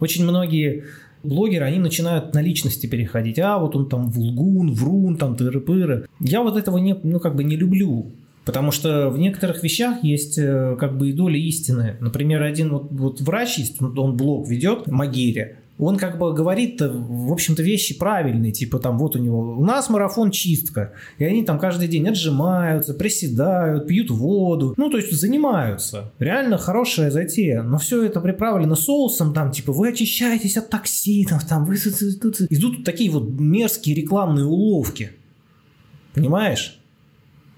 Очень 0.00 0.24
многие 0.24 0.84
блогеры, 1.22 1.64
они 1.64 1.78
начинают 1.78 2.34
на 2.34 2.42
личности 2.42 2.86
переходить. 2.86 3.38
А, 3.38 3.56
вот 3.56 3.74
он 3.74 3.88
там 3.88 4.10
вулгун, 4.10 4.74
врун, 4.74 5.16
там 5.16 5.34
тыры-пыры. 5.34 6.08
Я 6.20 6.42
вот 6.42 6.58
этого 6.58 6.76
не, 6.76 6.94
ну, 7.02 7.20
как 7.20 7.36
бы 7.36 7.42
не 7.42 7.56
люблю. 7.56 8.12
Потому 8.44 8.70
что 8.70 9.08
в 9.08 9.18
некоторых 9.18 9.62
вещах 9.62 10.04
есть 10.04 10.36
э, 10.36 10.76
как 10.78 10.98
бы 10.98 11.08
и 11.08 11.12
доля 11.14 11.38
истины. 11.38 11.96
Например, 12.00 12.42
один 12.42 12.68
вот, 12.68 12.88
вот 12.90 13.20
врач 13.22 13.56
есть, 13.56 13.80
он 13.80 14.14
блог 14.14 14.46
ведет, 14.46 14.88
Магире 14.88 15.61
он 15.78 15.96
как 15.96 16.18
бы 16.18 16.32
говорит, 16.32 16.80
в 16.80 17.32
общем-то, 17.32 17.62
вещи 17.62 17.98
правильные, 17.98 18.52
типа 18.52 18.78
там 18.78 18.98
вот 18.98 19.16
у 19.16 19.18
него, 19.18 19.56
у 19.56 19.64
нас 19.64 19.88
марафон 19.88 20.30
чистка, 20.30 20.92
и 21.18 21.24
они 21.24 21.44
там 21.44 21.58
каждый 21.58 21.88
день 21.88 22.08
отжимаются, 22.08 22.94
приседают, 22.94 23.86
пьют 23.86 24.10
воду, 24.10 24.74
ну, 24.76 24.90
то 24.90 24.98
есть 24.98 25.12
занимаются. 25.12 26.12
Реально 26.18 26.58
хорошая 26.58 27.10
затея, 27.10 27.62
но 27.62 27.78
все 27.78 28.04
это 28.04 28.20
приправлено 28.20 28.74
соусом, 28.74 29.32
там, 29.34 29.50
типа, 29.50 29.72
вы 29.72 29.88
очищаетесь 29.88 30.56
от 30.56 30.70
токсинов, 30.70 31.44
там, 31.46 31.64
вы... 31.64 31.76
Идут 31.76 32.84
такие 32.84 33.10
вот 33.10 33.28
мерзкие 33.30 33.96
рекламные 33.96 34.44
уловки. 34.44 35.12
Понимаешь? 36.14 36.78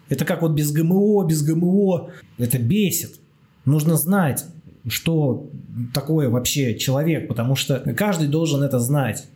Это 0.09 0.25
как 0.25 0.42
вот 0.42 0.52
без 0.52 0.71
ГМО, 0.71 1.26
без 1.26 1.42
ГМО. 1.42 2.11
Это 2.38 2.59
бесит. 2.59 3.18
Нужно 3.64 3.97
знать, 3.97 4.44
что 4.88 5.49
такое 5.93 6.29
вообще 6.29 6.76
человек, 6.76 7.29
потому 7.29 7.57
что 7.57 7.79
каждый 7.97 8.29
должен 8.29 8.62
это 8.62 8.79
знать. 8.79 9.26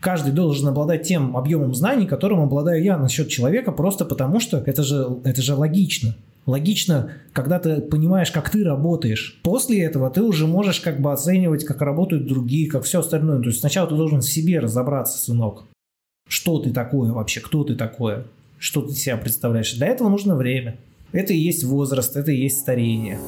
Каждый 0.00 0.32
должен 0.32 0.66
обладать 0.68 1.02
тем 1.02 1.36
объемом 1.36 1.74
знаний, 1.74 2.06
которым 2.06 2.40
обладаю 2.40 2.82
я 2.82 2.96
насчет 2.96 3.28
человека, 3.28 3.70
просто 3.70 4.04
потому 4.06 4.40
что 4.40 4.58
это 4.58 4.82
же, 4.82 5.18
это 5.24 5.42
же 5.42 5.54
логично. 5.54 6.16
Логично, 6.46 7.12
когда 7.34 7.58
ты 7.58 7.82
понимаешь, 7.82 8.30
как 8.30 8.48
ты 8.48 8.64
работаешь. 8.64 9.38
После 9.42 9.82
этого 9.82 10.10
ты 10.10 10.22
уже 10.22 10.46
можешь 10.46 10.80
как 10.80 11.00
бы 11.00 11.12
оценивать, 11.12 11.64
как 11.64 11.82
работают 11.82 12.26
другие, 12.26 12.68
как 12.68 12.84
все 12.84 13.00
остальное. 13.00 13.40
То 13.40 13.48
есть 13.48 13.60
сначала 13.60 13.88
ты 13.88 13.94
должен 13.94 14.20
в 14.20 14.28
себе 14.28 14.58
разобраться, 14.58 15.18
сынок. 15.18 15.64
Что 16.28 16.58
ты 16.58 16.70
такое 16.70 17.12
вообще, 17.12 17.40
кто 17.40 17.62
ты 17.64 17.74
такое, 17.74 18.24
что 18.58 18.80
ты 18.80 18.94
себя 18.94 19.18
представляешь. 19.18 19.74
Для 19.74 19.88
этого 19.88 20.08
нужно 20.08 20.34
время. 20.34 20.76
Это 21.12 21.34
и 21.34 21.38
есть 21.38 21.64
возраст, 21.64 22.16
это 22.16 22.32
и 22.32 22.42
есть 22.42 22.60
старение. 22.60 23.18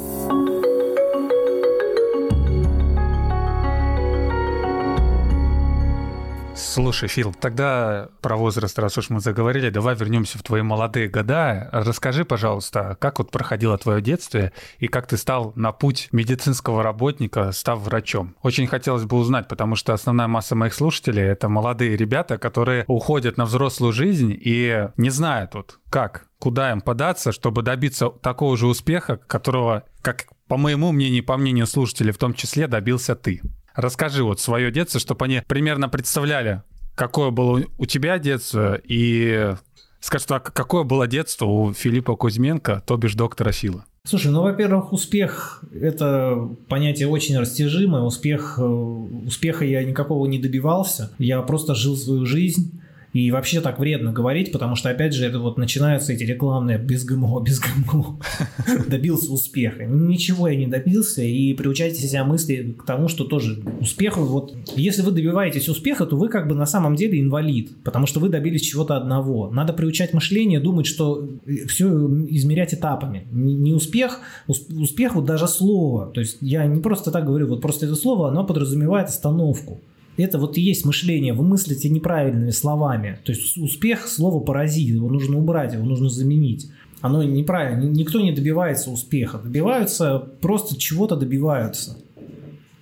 Слушай, 6.74 7.10
Фил, 7.10 7.34
тогда 7.38 8.08
про 8.22 8.34
возраст, 8.34 8.78
раз 8.78 8.96
уж 8.96 9.10
мы 9.10 9.20
заговорили, 9.20 9.68
давай 9.68 9.94
вернемся 9.94 10.38
в 10.38 10.42
твои 10.42 10.62
молодые 10.62 11.06
года. 11.06 11.68
Расскажи, 11.70 12.24
пожалуйста, 12.24 12.96
как 12.98 13.18
вот 13.18 13.30
проходило 13.30 13.76
твое 13.76 14.00
детство 14.00 14.52
и 14.78 14.88
как 14.88 15.06
ты 15.06 15.18
стал 15.18 15.52
на 15.54 15.72
путь 15.72 16.08
медицинского 16.12 16.82
работника, 16.82 17.52
став 17.52 17.78
врачом? 17.80 18.36
Очень 18.40 18.66
хотелось 18.66 19.04
бы 19.04 19.18
узнать, 19.18 19.48
потому 19.48 19.76
что 19.76 19.92
основная 19.92 20.28
масса 20.28 20.54
моих 20.54 20.72
слушателей— 20.72 21.22
это 21.24 21.50
молодые 21.50 21.94
ребята, 21.94 22.38
которые 22.38 22.86
уходят 22.86 23.36
на 23.36 23.44
взрослую 23.44 23.92
жизнь 23.92 24.34
и 24.34 24.88
не 24.96 25.10
знают 25.10 25.52
вот 25.52 25.78
как, 25.90 26.28
куда 26.38 26.72
им 26.72 26.80
податься, 26.80 27.32
чтобы 27.32 27.60
добиться 27.60 28.08
такого 28.08 28.56
же 28.56 28.66
успеха, 28.66 29.18
которого, 29.18 29.84
как 30.00 30.24
по 30.48 30.56
моему 30.56 30.90
мнению, 30.92 31.22
по 31.22 31.36
мнению 31.36 31.66
слушателей 31.66 32.12
в 32.12 32.18
том 32.18 32.32
числе, 32.32 32.66
добился 32.66 33.14
ты. 33.14 33.42
Расскажи 33.74 34.22
вот 34.22 34.40
свое 34.40 34.70
детство, 34.70 35.00
чтобы 35.00 35.24
они 35.24 35.42
примерно 35.46 35.88
представляли, 35.88 36.62
какое 36.94 37.30
было 37.30 37.62
у 37.78 37.86
тебя 37.86 38.18
детство, 38.18 38.80
и 38.82 39.54
скажи, 40.00 40.24
а 40.28 40.40
какое 40.40 40.84
было 40.84 41.06
детство 41.06 41.46
у 41.46 41.72
Филиппа 41.72 42.16
Кузьменко, 42.16 42.82
то 42.86 42.96
бишь 42.96 43.14
доктора 43.14 43.52
Фила? 43.52 43.84
Слушай, 44.04 44.32
ну, 44.32 44.42
во-первых, 44.42 44.92
успех– 44.92 45.62
это 45.72 46.48
понятие 46.68 47.06
очень 47.06 47.38
растяжимое. 47.38 48.02
Успех, 48.02 48.58
э, 48.58 48.62
успеха 48.62 49.64
я 49.64 49.84
никакого 49.84 50.26
не 50.26 50.40
добивался. 50.40 51.12
Я 51.18 51.40
просто 51.42 51.76
жил 51.76 51.96
свою 51.96 52.26
жизнь. 52.26 52.81
И 53.12 53.30
вообще 53.30 53.60
так 53.60 53.78
вредно 53.78 54.12
говорить, 54.12 54.52
потому 54.52 54.74
что, 54.74 54.88
опять 54.88 55.12
же, 55.12 55.26
это 55.26 55.38
вот 55.38 55.58
начинаются 55.58 56.12
эти 56.12 56.24
рекламные 56.24 56.78
без 56.78 57.04
ГМО, 57.04 57.40
без 57.44 57.60
ГМО. 57.60 58.18
Добился 58.88 59.32
успеха. 59.32 59.84
Ничего 59.84 60.48
я 60.48 60.56
не 60.56 60.66
добился, 60.66 61.22
и 61.22 61.52
приучайте 61.54 62.00
себя 62.06 62.24
мысли 62.24 62.74
к 62.78 62.84
тому, 62.84 63.08
что 63.08 63.24
тоже 63.24 63.62
успех, 63.80 64.16
вот, 64.16 64.54
если 64.76 65.02
вы 65.02 65.10
добиваетесь 65.12 65.68
успеха, 65.68 66.06
то 66.06 66.16
вы 66.16 66.28
как 66.28 66.48
бы 66.48 66.54
на 66.54 66.66
самом 66.66 66.96
деле 66.96 67.20
инвалид, 67.20 67.82
потому 67.84 68.06
что 68.06 68.20
вы 68.20 68.28
добились 68.30 68.62
чего-то 68.62 68.96
одного. 68.96 69.50
Надо 69.50 69.72
приучать 69.72 70.14
мышление, 70.14 70.60
думать, 70.60 70.86
что 70.86 71.28
э, 71.46 71.66
все 71.66 71.88
измерять 72.28 72.72
этапами. 72.72 73.26
Не 73.30 73.74
успех, 73.74 74.20
успех 74.46 75.14
вот 75.14 75.26
даже 75.26 75.48
слово. 75.48 76.06
То 76.06 76.20
есть 76.20 76.38
я 76.40 76.64
не 76.66 76.80
просто 76.80 77.10
так 77.10 77.26
говорю, 77.26 77.48
вот 77.48 77.60
просто 77.60 77.86
это 77.86 77.94
слово, 77.94 78.28
оно 78.28 78.44
подразумевает 78.44 79.08
остановку. 79.08 79.80
Это 80.16 80.38
вот 80.38 80.58
и 80.58 80.60
есть 80.60 80.84
мышление. 80.84 81.32
Вы 81.32 81.44
мыслите 81.44 81.88
неправильными 81.88 82.50
словами. 82.50 83.18
То 83.24 83.32
есть 83.32 83.56
успех 83.56 84.06
слово 84.06 84.40
паразит. 84.40 84.88
Его 84.88 85.08
нужно 85.08 85.38
убрать, 85.38 85.72
его 85.72 85.84
нужно 85.84 86.08
заменить. 86.08 86.70
Оно 87.00 87.22
неправильно. 87.22 87.84
Никто 87.84 88.20
не 88.20 88.32
добивается 88.32 88.90
успеха. 88.90 89.38
Добиваются, 89.38 90.18
просто 90.40 90.78
чего-то 90.78 91.16
добиваются. 91.16 91.96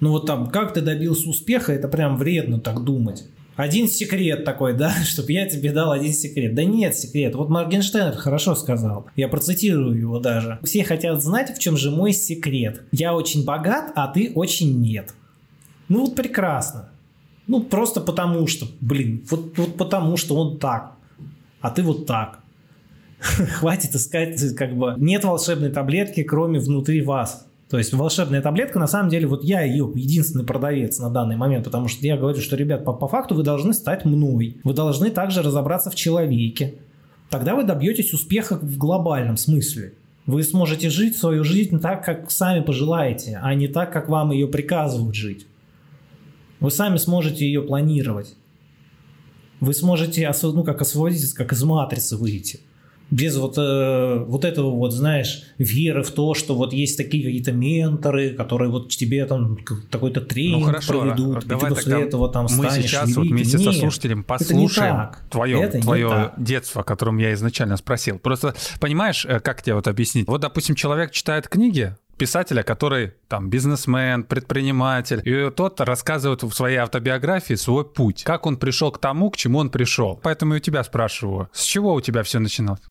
Ну 0.01 0.11
вот 0.11 0.27
там, 0.27 0.51
как 0.51 0.75
ты 0.75 0.81
добился 0.81 1.29
успеха, 1.29 1.73
это 1.73 1.89
прям 1.89 2.17
вредно 2.17 2.59
так 2.59 2.85
думать. 2.85 3.25
Один 3.57 3.89
секрет 3.89 4.45
такой, 4.45 4.73
да, 4.77 4.93
чтобы 5.05 5.33
я 5.33 5.47
тебе 5.47 5.73
дал 5.73 5.93
один 5.93 6.13
секрет. 6.13 6.55
Да 6.55 6.65
нет 6.65 6.97
секрет. 6.97 7.35
Вот 7.35 7.49
Моргенштерн 7.49 8.15
хорошо 8.15 8.55
сказал. 8.55 9.07
Я 9.17 9.29
процитирую 9.29 9.99
его 9.99 10.19
даже. 10.19 10.59
Все 10.63 10.85
хотят 10.85 11.23
знать, 11.23 11.57
в 11.57 11.59
чем 11.59 11.77
же 11.77 11.91
мой 11.91 12.13
секрет. 12.13 12.83
Я 12.93 13.15
очень 13.15 13.45
богат, 13.45 13.93
а 13.95 14.09
ты 14.09 14.33
очень 14.35 14.81
нет. 14.81 15.15
Ну 15.89 16.07
вот 16.07 16.15
прекрасно. 16.15 16.91
Ну, 17.51 17.61
просто 17.61 18.01
потому 18.01 18.47
что, 18.47 18.67
блин, 18.81 19.25
вот, 19.29 19.59
вот 19.59 19.77
потому 19.77 20.17
что 20.17 20.37
он 20.37 20.61
так, 20.61 20.93
а 21.61 21.71
ты 21.73 21.83
вот 21.83 22.07
так. 22.07 22.39
Хватит 23.19 23.93
искать, 23.93 24.41
как 24.55 24.77
бы, 24.77 24.95
нет 24.99 25.25
волшебной 25.25 25.71
таблетки, 25.71 26.23
кроме 26.23 26.61
внутри 26.61 27.03
вас. 27.03 27.49
То 27.69 27.77
есть 27.77 27.93
волшебная 27.93 28.41
таблетка, 28.41 28.79
на 28.79 28.87
самом 28.87 29.11
деле, 29.11 29.27
вот 29.27 29.43
я 29.43 29.63
ее 29.63 29.91
единственный 29.93 30.45
продавец 30.45 31.01
на 31.01 31.11
данный 31.11 31.35
момент, 31.35 31.65
потому 31.65 31.89
что 31.89 32.07
я 32.07 32.17
говорю, 32.17 32.41
что, 32.41 32.55
ребят, 32.55 32.85
по, 32.85 32.93
по 32.93 33.09
факту 33.09 33.35
вы 33.35 33.43
должны 33.43 33.73
стать 33.73 34.05
мной. 34.05 34.59
Вы 34.63 34.73
должны 34.73 35.11
также 35.11 35.43
разобраться 35.43 35.91
в 35.91 35.97
человеке. 35.97 36.75
Тогда 37.31 37.57
вы 37.57 37.65
добьетесь 37.65 38.13
успеха 38.13 38.61
в 38.63 38.79
глобальном 38.79 39.37
смысле. 39.37 39.95
Вы 40.25 40.45
сможете 40.45 40.89
жить 40.89 41.17
свою 41.17 41.43
жизнь 41.43 41.81
так, 41.81 42.05
как 42.05 42.31
сами 42.31 42.61
пожелаете, 42.61 43.41
а 43.43 43.53
не 43.55 43.67
так, 43.67 43.93
как 43.93 44.09
вам 44.09 44.31
ее 44.31 44.47
приказывают 44.47 45.17
жить. 45.17 45.49
Вы 46.61 46.71
сами 46.71 46.99
сможете 46.99 47.45
ее 47.45 47.63
планировать. 47.63 48.35
Вы 49.61 49.75
сможете, 49.75 50.31
ну, 50.43 50.65
как 50.65 50.81
освободиться, 50.81 51.35
как 51.35 51.53
из 51.53 51.63
матрицы 51.63 52.17
выйти. 52.17 52.61
без 53.11 53.37
вот, 53.37 53.59
э, 53.59 54.25
вот 54.27 54.45
этого 54.45 54.71
вот, 54.71 54.93
знаешь, 54.93 55.43
веры 55.59 56.03
в 56.03 56.11
то, 56.13 56.35
что 56.35 56.55
вот 56.55 56.73
есть 56.73 56.97
такие 56.97 57.25
какие-то 57.25 57.53
менторы, 57.53 58.31
которые 58.31 58.71
вот 58.71 58.91
тебе 58.91 59.27
там 59.27 59.59
такой-то 59.91 60.21
тренинг 60.21 60.61
ну, 60.61 60.67
хорошо, 60.67 61.01
проведут, 61.01 61.45
давай 61.45 61.73
и 61.73 61.75
ты 61.75 61.75
после 61.75 62.03
этого 62.03 62.31
там 62.31 62.47
мы 62.51 62.71
сейчас 62.71 63.09
великим. 63.09 63.23
вот 63.23 63.31
вместе 63.31 63.59
Нет, 63.59 63.75
со 63.75 63.81
слушателем 63.81 64.25
послушаем 64.25 65.11
твое, 65.29 65.61
это 65.61 65.81
твое 65.81 66.33
детство, 66.37 66.83
о 66.83 66.85
котором 66.85 67.19
я 67.19 67.33
изначально 67.35 67.77
спросил. 67.77 68.19
Просто 68.19 68.55
понимаешь, 68.79 69.27
э, 69.27 69.41
как 69.41 69.63
тебе 69.63 69.75
вот 69.75 69.89
объяснить? 69.89 70.29
Вот, 70.29 70.41
допустим, 70.41 70.77
человек 70.77 71.11
читает 71.11 71.49
книги, 71.49 71.97
писателя, 72.21 72.63
который 72.63 73.15
там 73.29 73.49
бизнесмен, 73.49 74.25
предприниматель, 74.25 75.23
и 75.25 75.51
тот 75.51 75.81
рассказывает 75.81 76.43
в 76.43 76.53
своей 76.53 76.77
автобиографии 76.77 77.55
свой 77.55 77.91
путь, 77.91 78.25
как 78.25 78.45
он 78.45 78.59
пришел 78.59 78.93
к 78.93 78.99
тому, 78.99 79.31
к 79.31 79.39
чему 79.39 79.59
он 79.59 79.71
пришел. 79.71 80.21
Поэтому 80.23 80.55
и 80.55 80.57
у 80.59 80.61
тебя 80.61 80.85
спрашиваю, 80.85 81.49
с 81.55 81.63
чего 81.63 81.95
у 81.95 82.01
тебя 82.03 82.23
все 82.23 82.39
начиналось? 82.39 82.83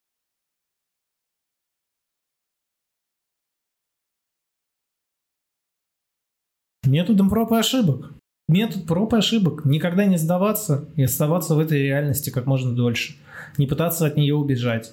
Методом 6.84 7.30
проб 7.30 7.52
и 7.52 7.58
ошибок. 7.58 8.14
Метод 8.48 8.88
проб 8.88 9.14
и 9.14 9.18
ошибок. 9.18 9.64
Никогда 9.64 10.06
не 10.06 10.18
сдаваться 10.18 10.90
и 10.96 11.04
оставаться 11.04 11.54
в 11.54 11.60
этой 11.60 11.84
реальности 11.84 12.32
как 12.32 12.48
можно 12.48 12.76
дольше. 12.76 13.16
Не 13.60 13.68
пытаться 13.68 14.08
от 14.08 14.18
нее 14.18 14.34
убежать. 14.34 14.92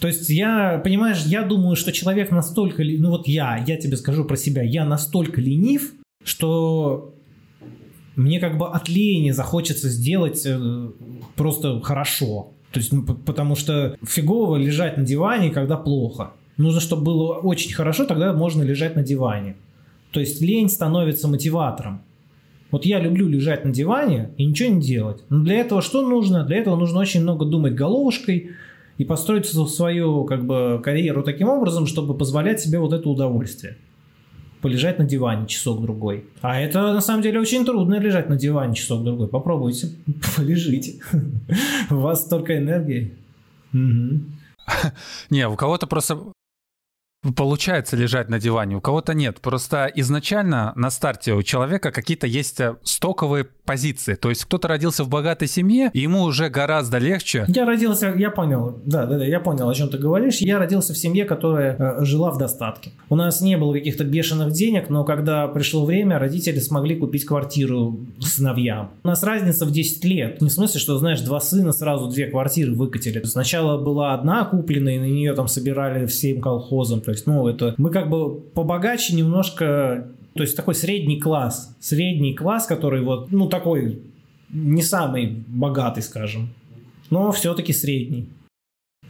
То 0.00 0.08
есть 0.08 0.28
я, 0.28 0.80
понимаешь, 0.82 1.22
я 1.24 1.42
думаю, 1.42 1.76
что 1.76 1.92
человек 1.92 2.30
настолько, 2.30 2.82
ну 2.84 3.10
вот 3.10 3.28
я, 3.28 3.62
я 3.66 3.76
тебе 3.76 3.96
скажу 3.96 4.24
про 4.24 4.36
себя, 4.36 4.62
я 4.62 4.84
настолько 4.84 5.40
ленив, 5.40 5.92
что 6.24 7.14
мне 8.16 8.40
как 8.40 8.58
бы 8.58 8.68
от 8.68 8.88
лени 8.88 9.30
захочется 9.30 9.88
сделать 9.88 10.42
э, 10.46 10.90
просто 11.36 11.80
хорошо. 11.80 12.52
То 12.72 12.80
есть, 12.80 12.92
ну, 12.92 13.02
потому 13.04 13.56
что 13.56 13.96
фигово 14.06 14.56
лежать 14.56 14.96
на 14.96 15.04
диване, 15.04 15.50
когда 15.50 15.76
плохо. 15.76 16.32
Нужно, 16.56 16.80
чтобы 16.80 17.02
было 17.02 17.34
очень 17.34 17.72
хорошо, 17.72 18.04
тогда 18.04 18.32
можно 18.32 18.62
лежать 18.62 18.96
на 18.96 19.02
диване. 19.02 19.56
То 20.12 20.20
есть 20.20 20.40
лень 20.40 20.68
становится 20.68 21.28
мотиватором. 21.28 22.02
Вот 22.70 22.84
я 22.86 22.98
люблю 23.00 23.28
лежать 23.28 23.64
на 23.64 23.72
диване 23.72 24.30
и 24.36 24.44
ничего 24.44 24.74
не 24.74 24.80
делать. 24.80 25.22
Но 25.28 25.44
для 25.44 25.56
этого 25.56 25.82
что 25.82 26.02
нужно? 26.02 26.44
Для 26.44 26.56
этого 26.56 26.76
нужно 26.76 27.00
очень 27.00 27.22
много 27.22 27.44
думать 27.44 27.74
головушкой 27.74 28.50
и 28.98 29.04
построить 29.04 29.46
свою 29.46 30.24
как 30.24 30.44
бы, 30.44 30.80
карьеру 30.82 31.22
таким 31.22 31.48
образом, 31.48 31.86
чтобы 31.86 32.16
позволять 32.16 32.60
себе 32.60 32.78
вот 32.78 32.92
это 32.92 33.08
удовольствие. 33.08 33.76
Полежать 34.60 34.98
на 34.98 35.04
диване 35.04 35.46
часок-другой. 35.46 36.24
А 36.40 36.58
это 36.58 36.92
на 36.94 37.00
самом 37.00 37.22
деле 37.22 37.38
очень 37.40 37.64
трудно 37.66 37.98
лежать 37.98 38.28
на 38.28 38.36
диване 38.36 38.74
часок-другой. 38.74 39.28
Попробуйте, 39.28 39.88
полежите. 40.36 41.00
У 41.90 41.96
вас 41.96 42.22
столько 42.22 42.56
энергии. 42.56 43.14
Не, 45.30 45.48
у 45.48 45.56
кого-то 45.56 45.86
просто 45.86 46.18
получается 47.32 47.96
лежать 47.96 48.28
на 48.28 48.38
диване, 48.38 48.76
у 48.76 48.80
кого-то 48.80 49.14
нет. 49.14 49.40
Просто 49.40 49.90
изначально 49.94 50.72
на 50.76 50.90
старте 50.90 51.32
у 51.34 51.42
человека 51.42 51.90
какие-то 51.90 52.26
есть 52.26 52.60
э, 52.60 52.76
стоковые 52.82 53.44
позиции. 53.64 54.14
То 54.14 54.28
есть 54.28 54.44
кто-то 54.44 54.68
родился 54.68 55.04
в 55.04 55.08
богатой 55.08 55.48
семье, 55.48 55.90
ему 55.94 56.22
уже 56.22 56.48
гораздо 56.48 56.98
легче. 56.98 57.44
Я 57.48 57.64
родился, 57.64 58.14
я 58.16 58.30
понял, 58.30 58.78
да, 58.84 59.06
да, 59.06 59.18
да, 59.18 59.24
я 59.24 59.40
понял, 59.40 59.68
о 59.68 59.74
чем 59.74 59.88
ты 59.88 59.98
говоришь. 59.98 60.38
Я 60.38 60.58
родился 60.58 60.92
в 60.92 60.98
семье, 60.98 61.24
которая 61.24 61.76
э, 61.76 62.04
жила 62.04 62.30
в 62.30 62.38
достатке. 62.38 62.92
У 63.08 63.16
нас 63.16 63.40
не 63.40 63.56
было 63.56 63.72
каких-то 63.72 64.04
бешеных 64.04 64.52
денег, 64.52 64.90
но 64.90 65.04
когда 65.04 65.48
пришло 65.48 65.84
время, 65.84 66.18
родители 66.18 66.58
смогли 66.58 66.96
купить 66.96 67.24
квартиру 67.24 67.98
сыновьям. 68.20 68.90
У 69.02 69.08
нас 69.08 69.22
разница 69.22 69.64
в 69.64 69.70
10 69.70 70.04
лет. 70.04 70.40
Не 70.40 70.48
в 70.48 70.52
смысле, 70.52 70.80
что, 70.80 70.98
знаешь, 70.98 71.20
два 71.20 71.40
сына 71.40 71.72
сразу 71.72 72.08
две 72.08 72.26
квартиры 72.26 72.74
выкатили. 72.74 73.22
Сначала 73.24 73.82
была 73.82 74.14
одна 74.14 74.44
купленная, 74.44 74.96
и 74.96 74.98
на 74.98 75.04
нее 75.04 75.34
там 75.34 75.48
собирали 75.48 76.06
всем 76.06 76.40
колхозом. 76.40 77.00
То 77.00 77.10
есть, 77.14 77.26
ну, 77.26 77.48
это 77.48 77.74
мы 77.78 77.90
как 77.90 78.08
бы 78.10 78.40
побогаче 78.40 79.14
немножко, 79.14 80.08
то 80.34 80.42
есть 80.42 80.56
такой 80.56 80.74
средний 80.74 81.20
класс, 81.20 81.76
средний 81.80 82.34
класс, 82.34 82.66
который 82.66 83.02
вот, 83.02 83.32
ну, 83.32 83.48
такой 83.48 84.02
не 84.50 84.82
самый 84.82 85.44
богатый, 85.48 86.02
скажем, 86.02 86.50
но 87.10 87.32
все-таки 87.32 87.72
средний. 87.72 88.28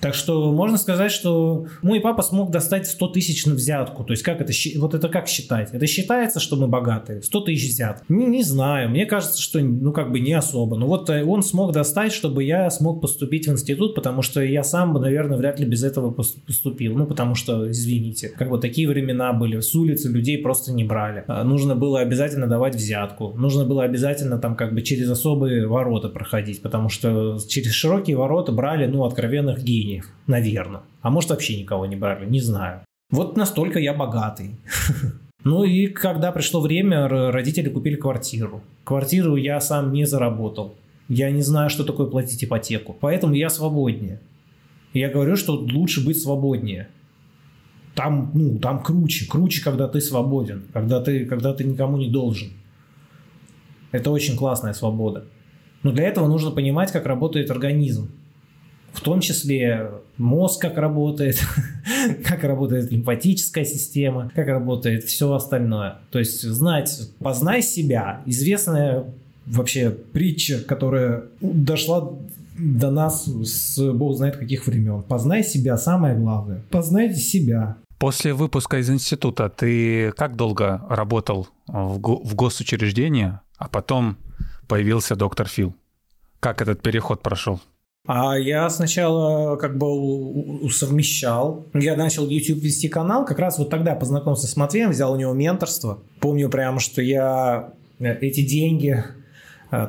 Так 0.00 0.14
что 0.14 0.52
можно 0.52 0.76
сказать, 0.76 1.11
что 1.11 1.66
мой 1.80 2.00
папа 2.00 2.22
смог 2.22 2.50
достать 2.50 2.87
100 2.87 3.09
тысяч 3.09 3.46
на 3.46 3.54
взятку. 3.54 4.04
То 4.04 4.12
есть 4.12 4.22
как 4.22 4.40
это, 4.40 4.52
вот 4.76 4.94
это 4.94 5.09
как 5.09 5.28
считать? 5.28 5.70
Это 5.72 5.87
считается, 5.87 6.40
что 6.40 6.57
мы 6.57 6.68
богатые? 6.68 7.22
100 7.22 7.40
тысяч 7.40 7.70
взят? 7.70 8.02
Не, 8.09 8.26
не 8.26 8.42
знаю. 8.42 8.90
Мне 8.90 9.07
кажется, 9.07 9.40
что 9.40 9.61
ну 9.61 9.92
как 9.92 10.12
бы 10.12 10.20
не 10.20 10.35
особо. 10.35 10.76
Но 10.76 10.87
вот 10.87 11.09
э, 11.09 11.24
он 11.24 11.42
смог 11.42 11.72
достать, 11.72 12.12
чтобы 12.12 12.44
я 12.44 12.68
смог 12.70 13.00
поступить 13.00 13.46
в 13.46 13.52
институт, 13.52 13.94
потому 13.94 14.20
что 14.20 14.42
я 14.42 14.62
сам 14.62 14.92
бы, 14.92 15.00
наверное, 15.00 15.38
вряд 15.38 15.59
ли 15.59 15.66
без 15.66 15.83
этого 15.83 16.11
поступил. 16.11 16.96
Ну 16.96 17.07
потому 17.07 17.35
что, 17.35 17.70
извините, 17.70 18.28
как 18.28 18.50
бы 18.50 18.59
такие 18.59 18.87
времена 18.87 19.33
были. 19.33 19.61
С 19.61 19.74
улицы 19.74 20.11
людей 20.11 20.38
просто 20.38 20.72
не 20.72 20.85
брали. 20.85 21.24
А, 21.28 21.44
нужно 21.44 21.76
было 21.76 22.00
обязательно 22.00 22.46
давать 22.46 22.74
взятку. 22.74 23.33
Нужно 23.37 23.64
было 23.64 23.85
обязательно 23.85 24.38
там 24.38 24.54
как 24.54 24.74
бы 24.74 24.83
через 24.83 25.09
особые 25.09 25.66
ворота 25.66 26.11
проходить, 26.11 26.61
потому 26.61 26.90
что 26.90 27.38
через 27.48 27.72
широкие 27.72 28.16
ворота 28.16 28.52
брали, 28.52 28.87
ну, 28.87 29.04
откровенных 29.04 29.62
геев 29.62 29.84
гениев, 29.85 30.09
наверное. 30.27 30.83
А 31.03 31.11
может 31.11 31.31
вообще 31.31 31.61
никого 31.61 31.87
не 31.87 31.97
брали, 31.97 32.27
не 32.27 32.40
знаю. 32.40 32.81
Вот 33.11 33.37
настолько 33.37 33.79
я 33.79 33.94
богатый. 33.94 34.57
Ну 35.47 35.62
и 35.62 35.88
когда 35.88 36.33
пришло 36.33 36.62
время, 36.62 37.07
родители 37.07 37.68
купили 37.68 37.97
квартиру. 37.97 38.62
Квартиру 38.83 39.37
я 39.37 39.61
сам 39.61 39.92
не 39.92 40.07
заработал. 40.07 40.75
Я 41.07 41.31
не 41.31 41.42
знаю, 41.42 41.68
что 41.68 41.85
такое 41.85 42.07
платить 42.07 42.42
ипотеку. 42.42 42.97
Поэтому 42.99 43.35
я 43.35 43.51
свободнее. 43.51 44.20
Я 44.94 45.11
говорю, 45.11 45.37
что 45.37 45.53
лучше 45.53 46.03
быть 46.03 46.18
свободнее. 46.18 46.88
Там, 47.94 48.31
ну, 48.33 48.59
там 48.59 48.83
круче. 48.83 49.29
Круче, 49.29 49.62
когда 49.62 49.87
ты 49.87 50.01
свободен. 50.01 50.64
Когда 50.73 51.03
ты, 51.03 51.27
когда 51.27 51.53
ты 51.53 51.64
никому 51.64 51.99
не 51.99 52.09
должен. 52.09 52.49
Это 53.92 54.11
очень 54.11 54.38
классная 54.38 54.73
свобода. 54.73 55.27
Но 55.83 55.92
для 55.92 56.05
этого 56.05 56.27
нужно 56.27 56.53
понимать, 56.53 56.90
как 56.90 57.05
работает 57.05 57.51
организм 57.51 58.09
в 58.94 59.00
том 59.00 59.20
числе 59.20 59.90
мозг 60.16 60.62
как 60.62 60.78
работает, 60.78 61.38
как 62.24 62.44
работает 62.44 62.90
лимфатическая 62.90 63.64
система, 63.64 64.30
как 64.35 64.46
работает 64.48 65.04
все 65.04 65.33
остальное. 65.33 65.98
То 66.11 66.18
есть 66.20 66.40
знать, 66.42 67.11
познай 67.18 67.61
себя, 67.62 68.22
известная 68.24 69.04
вообще 69.46 69.90
притча, 69.90 70.61
которая 70.61 71.24
дошла 71.40 72.12
до 72.57 72.90
нас 72.90 73.24
с 73.26 73.92
бог 73.92 74.16
знает 74.16 74.37
каких 74.37 74.66
времен. 74.66 75.02
Познай 75.02 75.42
себя, 75.42 75.76
самое 75.76 76.14
главное. 76.16 76.62
Познайте 76.70 77.20
себя. 77.20 77.76
После 77.98 78.33
выпуска 78.33 78.78
из 78.78 78.88
института 78.90 79.48
ты 79.48 80.12
как 80.12 80.37
долго 80.37 80.80
работал 80.88 81.48
в, 81.66 81.98
го- 81.98 82.22
в 82.22 82.35
госучреждении, 82.35 83.33
а 83.59 83.68
потом 83.68 84.16
появился 84.68 85.16
доктор 85.16 85.48
Фил? 85.48 85.74
Как 86.40 86.62
этот 86.62 86.80
переход 86.83 87.22
прошел? 87.22 87.61
А 88.07 88.38
я 88.38 88.69
сначала 88.69 89.57
как 89.57 89.79
бы 89.79 89.87
усовмещал. 90.61 91.64
Я 91.73 91.97
начал 91.97 92.29
YouTube 92.29 92.62
вести 92.62 92.88
канал, 92.88 93.25
как 93.25 93.38
раз 93.38 93.59
вот 93.59 93.71
тогда 93.71 93.95
познакомился 93.95 94.47
с 94.47 94.57
Матвеем, 94.57 94.90
взял 94.90 95.12
у 95.12 95.17
него 95.17 95.33
менторство. 95.33 96.01
Помню 96.21 96.51
прямо, 96.51 96.81
что 96.81 97.01
я 97.01 97.73
э, 97.99 98.14
эти 98.21 98.43
деньги 98.43 99.05
Э, 99.05 99.23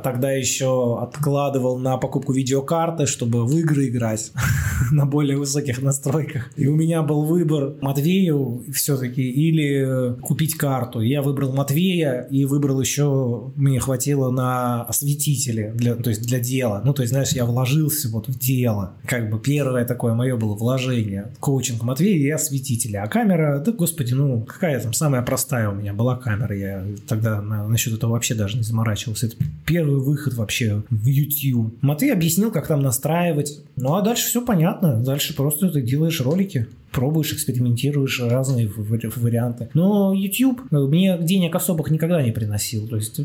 тогда 0.04 0.32
еще 0.32 1.00
откладывал 1.02 1.78
на 1.78 1.98
покупку 1.98 2.34
видеокарты, 2.34 3.06
чтобы 3.06 3.46
в 3.46 3.58
игры 3.58 3.88
играть 3.88 4.32
на 4.92 5.06
более 5.06 5.38
высоких 5.38 5.82
настройках. 5.82 6.52
И 6.56 6.68
у 6.68 6.76
меня 6.76 7.02
был 7.02 7.24
выбор 7.24 7.76
Матвею 7.82 8.64
все-таки 8.74 9.22
или 9.22 10.16
купить 10.22 10.56
карту. 10.56 11.02
Я 11.02 11.22
выбрал 11.22 11.54
Матвея 11.54 12.28
и 12.30 12.46
выбрал 12.46 12.82
еще, 12.82 13.52
мне 13.56 13.80
хватило 13.80 14.32
на 14.32 14.84
осветители, 14.84 15.72
для, 15.76 15.96
то 15.96 16.10
есть 16.10 16.26
для 16.26 16.40
дела. 16.40 16.82
Ну, 16.84 16.94
то 16.94 17.02
есть, 17.02 17.12
знаешь, 17.12 17.32
я 17.32 17.46
вложился 17.46 18.10
вот 18.10 18.28
в 18.28 18.38
дело. 18.38 18.94
Как 19.06 19.30
бы 19.30 19.40
первое 19.40 19.86
такое 19.86 20.14
мое 20.14 20.36
было 20.36 20.56
вложение. 20.56 21.32
Коучинг 21.40 21.84
Матвея 21.84 22.18
и 22.18 22.30
осветители. 22.30 22.98
А 22.98 23.08
камера, 23.08 23.60
да 23.60 23.72
господи, 23.72 24.14
ну 24.14 24.42
какая 24.42 24.80
там 24.80 24.94
самая 24.94 25.22
простая 25.22 25.70
у 25.70 25.76
меня 25.76 25.94
была 25.94 26.16
камера. 26.16 26.56
Я 26.56 26.86
тогда 27.08 27.42
на, 27.42 27.68
насчет 27.68 27.94
этого 27.94 28.12
вообще 28.12 28.36
даже 28.36 28.58
не 28.58 28.64
заморачивался. 28.64 29.28
Это 29.28 29.38
первый 29.76 30.00
выход 30.00 30.36
вообще 30.36 30.84
в 30.90 31.06
YouTube. 31.06 31.76
Матвей 31.82 32.14
объяснил, 32.14 32.50
как 32.50 32.68
там 32.68 32.82
настраивать. 32.82 33.60
Ну 33.76 33.96
а 33.96 34.02
дальше 34.02 34.28
все 34.28 34.42
понятно. 34.42 35.04
Дальше 35.04 35.36
просто 35.36 35.68
ты 35.70 35.82
делаешь 35.82 36.22
ролики 36.22 36.68
пробуешь, 36.96 37.34
экспериментируешь 37.34 38.22
разные 38.22 38.68
варианты. 38.68 39.70
Но 39.74 40.14
YouTube 40.14 40.62
мне 40.72 41.18
денег 41.20 41.54
особых 41.56 41.92
никогда 41.92 42.24
не 42.24 42.32
приносил. 42.32 42.88
То 42.88 42.96
есть 42.96 43.20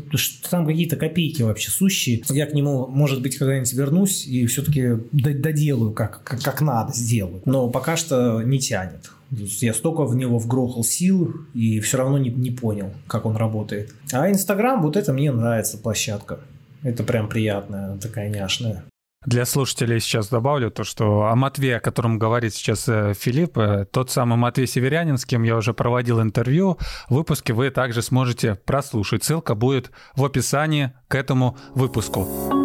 там 0.49 0.67
какие-то 0.67 0.97
копейки 0.97 1.41
вообще 1.41 1.71
сущие. 1.71 2.21
Я 2.29 2.45
к 2.45 2.53
нему, 2.53 2.87
может 2.87 3.21
быть, 3.21 3.37
когда-нибудь 3.37 3.73
вернусь 3.73 4.27
и 4.27 4.45
все-таки 4.45 4.97
доделаю, 5.11 5.91
как, 5.93 6.21
как, 6.23 6.41
как 6.41 6.61
надо 6.61 6.93
сделаю. 6.93 7.41
Но 7.45 7.69
пока 7.69 7.95
что 7.95 8.41
не 8.41 8.59
тянет. 8.59 9.09
Я 9.31 9.73
столько 9.73 10.03
в 10.03 10.13
него 10.13 10.37
вгрохал 10.37 10.83
сил 10.83 11.33
и 11.53 11.79
все 11.79 11.97
равно 11.97 12.17
не, 12.17 12.29
не 12.29 12.51
понял, 12.51 12.91
как 13.07 13.25
он 13.25 13.37
работает. 13.37 13.93
А 14.11 14.29
Инстаграм, 14.29 14.81
вот 14.81 14.97
это 14.97 15.13
мне 15.13 15.31
нравится 15.31 15.77
площадка. 15.77 16.41
Это 16.83 17.03
прям 17.03 17.29
приятная, 17.29 17.97
такая 17.97 18.29
няшная. 18.29 18.83
Для 19.23 19.45
слушателей 19.45 19.99
сейчас 19.99 20.29
добавлю 20.29 20.71
то, 20.71 20.83
что 20.83 21.25
о 21.25 21.35
Матвее, 21.35 21.77
о 21.77 21.79
котором 21.79 22.17
говорит 22.17 22.55
сейчас 22.55 22.89
э, 22.89 23.13
Филипп, 23.13 23.55
э, 23.59 23.85
тот 23.91 24.09
самый 24.09 24.35
Матвей 24.35 24.65
Северянин, 24.65 25.19
с 25.19 25.25
кем 25.25 25.43
я 25.43 25.57
уже 25.57 25.75
проводил 25.75 26.19
интервью, 26.21 26.79
выпуске 27.07 27.53
вы 27.53 27.69
также 27.69 28.01
сможете 28.01 28.55
прослушать. 28.55 29.23
Ссылка 29.23 29.53
будет 29.53 29.91
в 30.15 30.25
описании 30.25 30.93
к 31.07 31.13
этому 31.13 31.55
выпуску. 31.75 32.60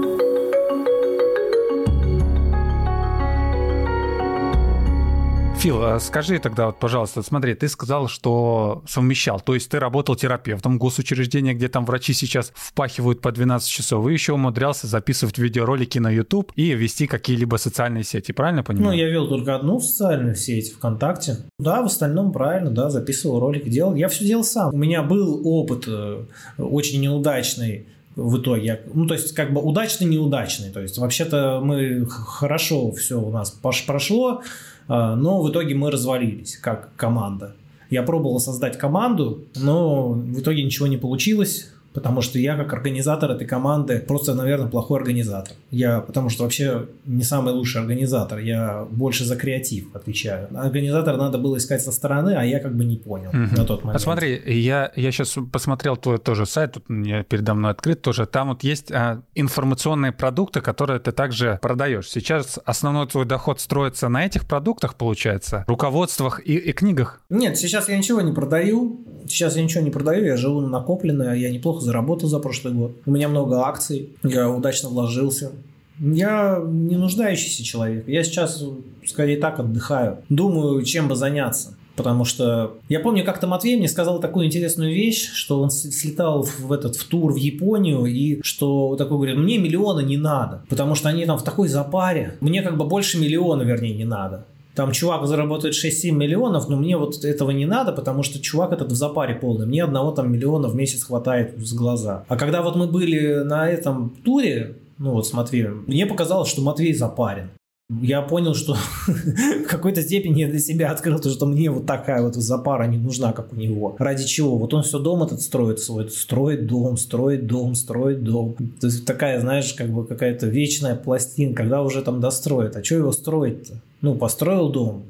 Фил, 5.66 5.82
а 5.82 5.98
скажи 5.98 6.38
тогда, 6.38 6.66
вот, 6.66 6.78
пожалуйста, 6.78 7.22
смотри, 7.22 7.54
ты 7.54 7.68
сказал, 7.68 8.06
что 8.06 8.84
совмещал, 8.86 9.40
то 9.40 9.52
есть 9.52 9.68
ты 9.68 9.80
работал 9.80 10.14
терапевтом 10.14 10.76
в 10.76 10.78
госучреждении, 10.78 11.54
где 11.54 11.66
там 11.66 11.84
врачи 11.84 12.12
сейчас 12.12 12.52
впахивают 12.54 13.20
по 13.20 13.32
12 13.32 13.68
часов, 13.68 14.06
и 14.06 14.12
еще 14.12 14.34
умудрялся 14.34 14.86
записывать 14.86 15.38
видеоролики 15.38 15.98
на 15.98 16.08
YouTube 16.08 16.52
и 16.54 16.72
вести 16.72 17.08
какие-либо 17.08 17.56
социальные 17.56 18.04
сети, 18.04 18.30
правильно 18.30 18.62
понимаю? 18.62 18.90
Ну, 18.90 18.96
я 18.96 19.10
вел 19.10 19.26
только 19.26 19.56
одну 19.56 19.80
социальную 19.80 20.36
сеть 20.36 20.72
ВКонтакте. 20.72 21.38
Да, 21.58 21.82
в 21.82 21.86
остальном 21.86 22.30
правильно, 22.30 22.70
да, 22.70 22.88
записывал 22.88 23.40
ролики, 23.40 23.68
делал. 23.68 23.96
Я 23.96 24.06
все 24.06 24.24
делал 24.24 24.44
сам. 24.44 24.72
У 24.72 24.78
меня 24.78 25.02
был 25.02 25.40
опыт 25.44 25.86
э, 25.88 26.26
очень 26.58 27.00
неудачный 27.00 27.88
в 28.14 28.38
итоге. 28.38 28.82
Ну, 28.94 29.08
то 29.08 29.14
есть, 29.14 29.34
как 29.34 29.52
бы 29.52 29.60
удачный, 29.60 30.06
неудачный. 30.06 30.70
То 30.70 30.80
есть, 30.80 30.96
вообще-то 30.96 31.60
мы 31.60 32.06
хорошо 32.06 32.92
все 32.92 33.20
у 33.20 33.32
нас 33.32 33.50
прошло, 33.50 34.42
но 34.88 35.42
в 35.42 35.50
итоге 35.50 35.74
мы 35.74 35.90
развалились 35.90 36.56
как 36.56 36.90
команда. 36.96 37.54
Я 37.90 38.02
пробовал 38.02 38.40
создать 38.40 38.78
команду, 38.78 39.44
но 39.54 40.10
в 40.10 40.40
итоге 40.40 40.64
ничего 40.64 40.86
не 40.86 40.96
получилось 40.96 41.72
потому 41.96 42.20
что 42.20 42.38
я 42.38 42.56
как 42.56 42.74
организатор 42.74 43.30
этой 43.30 43.46
команды 43.46 44.04
просто, 44.06 44.34
наверное, 44.34 44.68
плохой 44.68 45.00
организатор. 45.00 45.54
Я, 45.70 46.00
потому 46.00 46.28
что 46.28 46.42
вообще 46.42 46.88
не 47.06 47.22
самый 47.22 47.54
лучший 47.54 47.80
организатор, 47.80 48.38
я 48.38 48.86
больше 48.90 49.24
за 49.24 49.34
креатив 49.34 49.86
отвечаю. 49.94 50.48
Организатора 50.54 51.16
надо 51.16 51.38
было 51.38 51.56
искать 51.56 51.80
со 51.80 51.92
стороны, 51.92 52.34
а 52.36 52.44
я 52.44 52.60
как 52.60 52.76
бы 52.76 52.84
не 52.84 52.98
понял 52.98 53.30
угу. 53.30 53.56
на 53.56 53.64
тот 53.64 53.82
момент. 53.82 53.94
Посмотри, 53.94 54.42
я, 54.44 54.92
я 54.94 55.10
сейчас 55.10 55.38
посмотрел 55.50 55.96
твой 55.96 56.18
тоже 56.18 56.44
сайт, 56.44 56.72
тут 56.72 56.84
я 56.90 57.22
передо 57.22 57.54
мной 57.54 57.70
открыт 57.70 58.02
тоже, 58.02 58.26
там 58.26 58.48
вот 58.48 58.62
есть 58.62 58.92
а, 58.92 59.22
информационные 59.34 60.12
продукты, 60.12 60.60
которые 60.60 61.00
ты 61.00 61.12
также 61.12 61.58
продаешь. 61.62 62.10
Сейчас 62.10 62.60
основной 62.66 63.06
твой 63.06 63.24
доход 63.24 63.58
строится 63.58 64.10
на 64.10 64.26
этих 64.26 64.46
продуктах, 64.46 64.96
получается, 64.96 65.64
руководствах 65.66 66.42
и, 66.44 66.56
и 66.56 66.72
книгах? 66.72 67.22
Нет, 67.30 67.56
сейчас 67.56 67.88
я 67.88 67.96
ничего 67.96 68.20
не 68.20 68.32
продаю, 68.32 69.00
сейчас 69.26 69.56
я 69.56 69.62
ничего 69.62 69.82
не 69.82 69.90
продаю, 69.90 70.26
я 70.26 70.36
живу 70.36 70.60
на 70.60 70.68
накопленное, 70.68 71.34
я 71.34 71.50
неплохо 71.50 71.85
заработал 71.86 72.28
за 72.28 72.38
прошлый 72.38 72.74
год. 72.74 72.92
У 73.06 73.10
меня 73.10 73.28
много 73.28 73.66
акций, 73.66 74.10
я 74.22 74.50
удачно 74.50 74.88
вложился. 74.88 75.52
Я 75.98 76.62
не 76.62 76.96
нуждающийся 76.96 77.64
человек. 77.64 78.06
Я 78.06 78.22
сейчас 78.22 78.62
скорее 79.06 79.38
так 79.38 79.58
отдыхаю. 79.58 80.18
Думаю, 80.28 80.82
чем 80.82 81.08
бы 81.08 81.14
заняться. 81.14 81.74
Потому 81.96 82.26
что 82.26 82.74
я 82.90 83.00
помню, 83.00 83.24
как-то 83.24 83.46
Матвей 83.46 83.76
мне 83.78 83.88
сказал 83.88 84.20
такую 84.20 84.46
интересную 84.46 84.92
вещь, 84.92 85.30
что 85.32 85.62
он 85.62 85.70
слетал 85.70 86.42
в 86.42 86.70
этот 86.70 86.96
в 86.96 87.04
тур 87.04 87.32
в 87.32 87.36
Японию 87.36 88.04
и 88.04 88.42
что 88.42 88.96
такой 88.96 89.16
говорит, 89.16 89.38
мне 89.38 89.56
миллиона 89.56 90.00
не 90.00 90.18
надо, 90.18 90.62
потому 90.68 90.94
что 90.94 91.08
они 91.08 91.24
там 91.24 91.38
в 91.38 91.42
такой 91.42 91.68
запаре. 91.68 92.36
Мне 92.40 92.60
как 92.60 92.76
бы 92.76 92.84
больше 92.84 93.18
миллиона, 93.18 93.62
вернее, 93.62 93.94
не 93.94 94.04
надо 94.04 94.44
там 94.76 94.92
чувак 94.92 95.26
заработает 95.26 95.74
6-7 95.74 96.10
миллионов, 96.12 96.68
но 96.68 96.76
мне 96.76 96.96
вот 96.98 97.24
этого 97.24 97.50
не 97.50 97.64
надо, 97.64 97.92
потому 97.92 98.22
что 98.22 98.38
чувак 98.38 98.72
этот 98.72 98.92
в 98.92 98.94
запаре 98.94 99.34
полный. 99.34 99.66
Мне 99.66 99.82
одного 99.82 100.12
там 100.12 100.30
миллиона 100.30 100.68
в 100.68 100.76
месяц 100.76 101.04
хватает 101.04 101.54
с 101.58 101.72
глаза. 101.72 102.24
А 102.28 102.36
когда 102.36 102.60
вот 102.60 102.76
мы 102.76 102.86
были 102.86 103.42
на 103.42 103.68
этом 103.68 104.10
туре, 104.22 104.76
ну 104.98 105.12
вот 105.12 105.26
с 105.26 105.32
Матвеем, 105.32 105.84
мне 105.86 106.04
показалось, 106.04 106.50
что 106.50 106.60
Матвей 106.60 106.92
запарен. 106.92 107.50
Я 107.88 108.20
понял, 108.22 108.54
что 108.54 108.74
в 109.06 109.66
какой-то 109.68 110.02
степени 110.02 110.40
я 110.40 110.48
для 110.48 110.58
себя 110.58 110.90
открыл 110.90 111.20
то, 111.20 111.30
что 111.30 111.46
мне 111.46 111.70
вот 111.70 111.86
такая 111.86 112.20
вот 112.20 112.34
запара 112.34 112.84
не 112.88 112.98
нужна, 112.98 113.32
как 113.32 113.52
у 113.52 113.56
него. 113.56 113.94
Ради 113.98 114.24
чего? 114.24 114.58
Вот 114.58 114.74
он 114.74 114.82
все 114.82 114.98
дом 114.98 115.22
этот 115.22 115.40
строит 115.40 115.78
свой, 115.78 116.10
строит 116.10 116.66
дом, 116.66 116.96
строит 116.96 117.46
дом, 117.46 117.76
строит 117.76 118.24
дом. 118.24 118.56
То 118.80 118.88
есть 118.88 119.06
такая, 119.06 119.40
знаешь, 119.40 119.72
как 119.74 119.90
бы 119.90 120.04
какая-то 120.04 120.48
вечная 120.48 120.96
пластин, 120.96 121.54
когда 121.54 121.82
уже 121.82 122.02
там 122.02 122.20
достроит. 122.20 122.74
А 122.74 122.82
что 122.82 122.96
его 122.96 123.12
строить-то? 123.12 123.80
Ну, 124.00 124.16
построил 124.16 124.70
дом, 124.70 125.04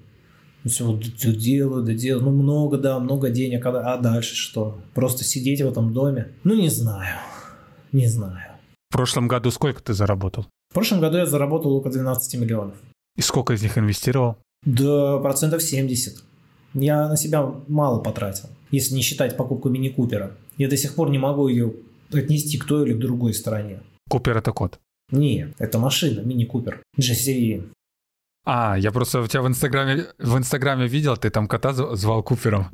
все 0.67 0.99
делаю, 1.33 1.83
да 1.83 1.95
делаю, 1.95 2.25
ну 2.25 2.31
много, 2.31 2.77
да, 2.77 2.99
много 2.99 3.31
денег, 3.31 3.65
а, 3.65 3.95
а 3.95 3.99
дальше 3.99 4.35
что? 4.35 4.79
Просто 4.95 5.25
сидеть 5.25 5.62
в 5.62 5.69
этом 5.69 5.95
доме? 5.95 6.33
Ну, 6.45 6.55
не 6.55 6.69
знаю, 6.69 7.17
не 7.93 8.07
знаю. 8.07 8.53
В 8.91 8.93
прошлом 8.93 9.29
году 9.29 9.51
сколько 9.51 9.83
ты 9.83 9.95
заработал? 9.95 10.47
В 10.71 10.75
прошлом 10.75 11.01
году 11.01 11.19
я 11.19 11.27
заработал 11.27 11.73
около 11.73 11.93
12 11.93 12.41
миллионов. 12.41 12.75
И 13.17 13.23
сколько 13.23 13.55
из 13.55 13.63
них 13.63 13.79
инвестировал? 13.79 14.37
Да, 14.65 15.19
процентов 15.19 15.63
70. 15.63 16.23
Я 16.75 17.09
на 17.09 17.17
себя 17.17 17.51
мало 17.69 18.01
потратил, 18.01 18.49
если 18.71 18.95
не 18.95 19.03
считать 19.03 19.37
покупку 19.37 19.69
мини-купера. 19.69 20.33
Я 20.59 20.69
до 20.69 20.77
сих 20.77 20.95
пор 20.95 21.11
не 21.11 21.19
могу 21.19 21.49
ее 21.49 21.73
отнести 22.13 22.59
к 22.59 22.65
той 22.65 22.87
или 22.87 22.95
к 22.95 22.99
другой 22.99 23.33
стороне. 23.33 23.81
Купер 24.09 24.37
это 24.37 24.53
код? 24.53 24.79
Нет, 25.11 25.55
это 25.59 25.79
машина, 25.79 26.21
мини-купер. 26.21 26.83
GCE. 26.99 27.71
А, 28.49 28.77
я 28.79 28.93
просто 28.93 29.21
у 29.21 29.27
тебя 29.27 29.43
в 29.43 29.49
Инстаграме, 29.49 30.07
в 30.19 30.39
Инстаграме 30.39 30.87
видел, 30.87 31.17
ты 31.17 31.31
там 31.31 31.49
кота 31.49 31.73
звал 31.73 32.23
Купером. 32.23 32.67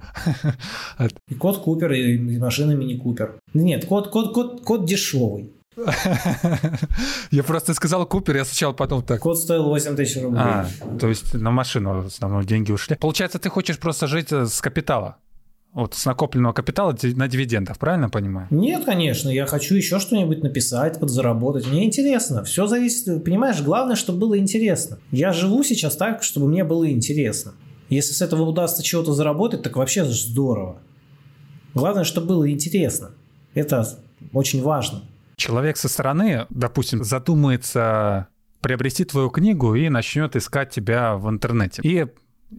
И 1.29 1.35
кот 1.35 1.63
Купер, 1.63 1.93
и 1.93 2.39
машина 2.39 2.73
Мини 2.73 2.99
Купер. 2.99 3.41
Нет, 3.55 3.87
кот, 3.87 4.11
кот, 4.11 4.35
кот, 4.35 4.61
кот 4.61 4.85
дешевый. 4.85 5.51
Я 7.31 7.43
просто 7.43 7.75
сказал 7.75 8.07
Купер, 8.07 8.37
я 8.37 8.45
сначала 8.45 8.73
потом 8.73 9.03
так. 9.03 9.21
Код 9.21 9.39
стоил 9.39 9.65
8 9.65 9.97
тысяч 9.97 10.23
рублей. 10.23 10.43
А, 10.43 10.67
то 11.01 11.09
есть 11.09 11.35
на 11.35 11.51
машину 11.51 12.03
в 12.03 12.07
основном 12.07 12.45
деньги 12.45 12.73
ушли. 12.73 12.97
Получается, 12.97 13.39
ты 13.39 13.49
хочешь 13.49 13.79
просто 13.79 14.07
жить 14.07 14.33
э, 14.33 14.47
с 14.47 14.61
капитала? 14.61 15.17
Вот 15.73 15.95
с 15.95 16.05
накопленного 16.05 16.53
капитала 16.53 16.95
на 17.15 17.29
дивидендах, 17.29 17.79
правильно 17.79 18.11
понимаю? 18.11 18.47
Нет, 18.51 18.85
конечно, 18.85 19.31
я 19.31 19.47
хочу 19.47 19.75
еще 19.75 19.99
что-нибудь 19.99 20.43
написать, 20.43 21.01
подзаработать. 21.01 21.67
Мне 21.67 21.87
интересно. 21.87 22.45
Все 22.45 22.67
зависит, 22.67 23.25
понимаешь, 23.25 23.63
главное, 23.63 23.97
чтобы 23.97 24.19
было 24.19 24.39
интересно. 24.39 24.99
Я 25.11 25.33
живу 25.33 25.65
сейчас 25.65 25.97
так, 25.97 26.23
чтобы 26.23 26.49
мне 26.49 26.65
было 26.65 26.91
интересно. 26.91 27.55
Если 27.89 28.13
с 28.13 28.21
этого 28.21 28.43
удастся 28.43 28.83
чего-то 28.83 29.15
заработать, 29.15 29.63
так 29.63 29.77
вообще 29.77 30.05
здорово. 30.05 30.83
Главное, 31.73 32.05
чтобы 32.05 32.27
было 32.27 32.51
интересно. 32.51 33.13
Это 33.55 33.99
очень 34.35 34.63
важно 34.63 35.05
человек 35.37 35.77
со 35.77 35.89
стороны, 35.89 36.47
допустим, 36.51 37.05
задумается 37.05 38.29
приобрести 38.61 39.05
твою 39.05 39.29
книгу 39.31 39.75
и 39.75 39.89
начнет 39.89 40.37
искать 40.37 40.71
тебя 40.71 41.17
в 41.17 41.29
интернете. 41.29 41.83
И 41.85 42.07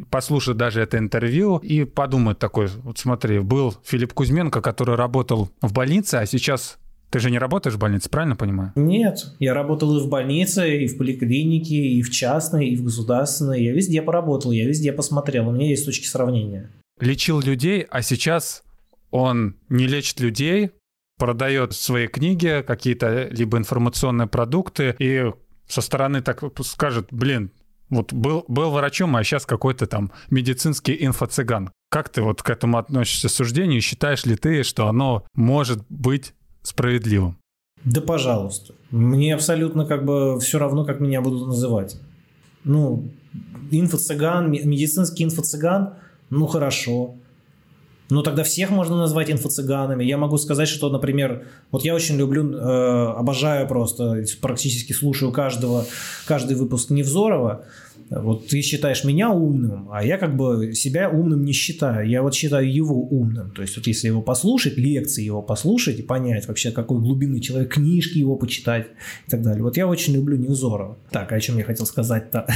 послушает 0.09 0.57
даже 0.57 0.81
это 0.81 0.97
интервью 0.97 1.57
и 1.57 1.85
подумает 1.85 2.39
такой, 2.39 2.67
вот 2.67 2.97
смотри, 2.97 3.39
был 3.39 3.75
Филипп 3.83 4.13
Кузьменко, 4.13 4.61
который 4.61 4.95
работал 4.95 5.49
в 5.61 5.71
больнице, 5.71 6.15
а 6.15 6.25
сейчас 6.25 6.77
ты 7.09 7.19
же 7.19 7.29
не 7.29 7.37
работаешь 7.37 7.75
в 7.75 7.79
больнице, 7.79 8.09
правильно 8.09 8.35
понимаю? 8.35 8.71
Нет, 8.75 9.27
я 9.39 9.53
работал 9.53 9.95
и 9.97 10.01
в 10.01 10.09
больнице, 10.09 10.83
и 10.83 10.87
в 10.87 10.97
поликлинике, 10.97 11.75
и 11.75 12.01
в 12.01 12.09
частной, 12.09 12.69
и 12.69 12.75
в 12.75 12.83
государственной. 12.83 13.63
Я 13.63 13.71
везде 13.71 14.01
поработал, 14.01 14.51
я 14.51 14.67
везде 14.67 14.91
посмотрел, 14.91 15.49
у 15.49 15.51
меня 15.51 15.69
есть 15.69 15.85
точки 15.85 16.07
сравнения. 16.07 16.71
Лечил 16.99 17.39
людей, 17.39 17.85
а 17.89 18.01
сейчас 18.01 18.63
он 19.11 19.57
не 19.69 19.85
лечит 19.85 20.19
людей, 20.21 20.71
продает 21.17 21.73
свои 21.73 22.07
книги, 22.07 22.63
какие-то 22.65 23.27
либо 23.29 23.57
информационные 23.57 24.27
продукты, 24.27 24.95
и 24.99 25.31
со 25.67 25.81
стороны 25.81 26.21
так 26.21 26.43
скажет, 26.63 27.07
блин, 27.11 27.51
вот 27.89 28.11
был, 28.11 28.45
был 28.47 28.71
врачом, 28.71 29.15
а 29.15 29.23
сейчас 29.23 29.45
какой-то 29.45 29.85
там 29.85 30.11
медицинский 30.29 30.97
инфо-цыган. 31.05 31.71
Как 31.89 32.09
ты 32.09 32.21
вот 32.21 32.41
к 32.41 32.49
этому 32.49 32.77
относишься 32.77 33.29
суждению? 33.29 33.81
Считаешь 33.81 34.25
ли 34.25 34.35
ты, 34.35 34.63
что 34.63 34.87
оно 34.87 35.25
может 35.35 35.83
быть 35.89 36.33
справедливым? 36.63 37.37
Да 37.83 38.01
пожалуйста. 38.01 38.73
Мне 38.89 39.35
абсолютно 39.35 39.85
как 39.85 40.05
бы 40.05 40.39
все 40.39 40.57
равно, 40.57 40.85
как 40.85 40.99
меня 40.99 41.21
будут 41.21 41.47
называть. 41.47 41.97
Ну, 42.63 43.11
инфо-цыган, 43.71 44.49
медицинский 44.49 45.25
инфо-цыган, 45.25 45.95
ну 46.29 46.47
хорошо. 46.47 47.15
Ну, 48.09 48.21
тогда 48.21 48.43
всех 48.43 48.69
можно 48.69 48.97
назвать 48.97 49.29
инфо-цыганами. 49.29 50.03
Я 50.03 50.17
могу 50.17 50.37
сказать, 50.37 50.67
что, 50.67 50.89
например, 50.89 51.47
вот 51.71 51.83
я 51.83 51.95
очень 51.95 52.17
люблю, 52.17 52.53
э, 52.53 53.13
обожаю 53.17 53.67
просто, 53.67 54.23
практически 54.41 54.93
слушаю 54.93 55.31
каждого, 55.31 55.85
каждый 56.25 56.55
выпуск 56.57 56.89
Невзорова. 56.89 57.65
Вот 58.21 58.47
ты 58.47 58.61
считаешь 58.61 59.03
меня 59.03 59.29
умным, 59.31 59.89
а 59.91 60.03
я 60.03 60.17
как 60.17 60.35
бы 60.35 60.73
себя 60.73 61.09
умным 61.09 61.43
не 61.43 61.53
считаю. 61.53 62.07
Я 62.07 62.21
вот 62.21 62.33
считаю 62.33 62.71
его 62.71 63.01
умным. 63.01 63.51
То 63.51 63.61
есть 63.61 63.75
вот 63.77 63.87
если 63.87 64.07
его 64.07 64.21
послушать, 64.21 64.77
лекции 64.77 65.23
его 65.23 65.41
послушать 65.41 65.99
и 65.99 66.03
понять 66.03 66.47
вообще, 66.47 66.71
какой 66.71 66.99
глубинный 66.99 67.39
человек, 67.39 67.73
книжки 67.73 68.17
его 68.17 68.35
почитать 68.35 68.87
и 69.27 69.31
так 69.31 69.41
далее. 69.41 69.63
Вот 69.63 69.77
я 69.77 69.87
очень 69.87 70.13
люблю 70.13 70.37
Невзорова. 70.37 70.97
Так, 71.09 71.31
а 71.31 71.35
о 71.35 71.39
чем 71.39 71.57
я 71.57 71.63
хотел 71.63 71.85
сказать-то? 71.85 72.47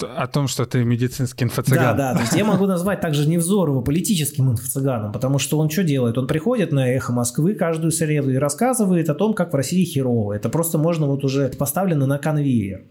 О 0.00 0.26
том, 0.28 0.46
что 0.46 0.64
ты 0.64 0.84
медицинский 0.84 1.44
инфо-цыган. 1.44 1.74
Да, 1.74 1.92
да. 1.94 2.14
То 2.14 2.20
есть 2.20 2.34
я 2.34 2.44
могу 2.44 2.66
назвать 2.66 3.00
также 3.00 3.28
Невзорова 3.28 3.80
политическим 3.80 4.08
политическим 4.08 4.50
инфо-цыганом, 4.50 5.12
потому 5.12 5.38
что 5.38 5.58
он 5.58 5.70
что 5.70 5.82
делает? 5.82 6.18
Он 6.18 6.26
приходит 6.26 6.72
на 6.72 6.88
«Эхо 6.88 7.12
Москвы» 7.12 7.54
каждую 7.54 7.92
среду 7.92 8.30
и 8.30 8.36
рассказывает 8.36 9.08
о 9.10 9.14
том, 9.14 9.34
как 9.34 9.52
в 9.52 9.56
России 9.56 9.84
херово. 9.84 10.34
Это 10.34 10.48
просто 10.48 10.78
можно 10.78 11.06
вот 11.06 11.24
уже 11.24 11.48
поставлено 11.48 12.06
на 12.06 12.18
конвейер. 12.18 12.84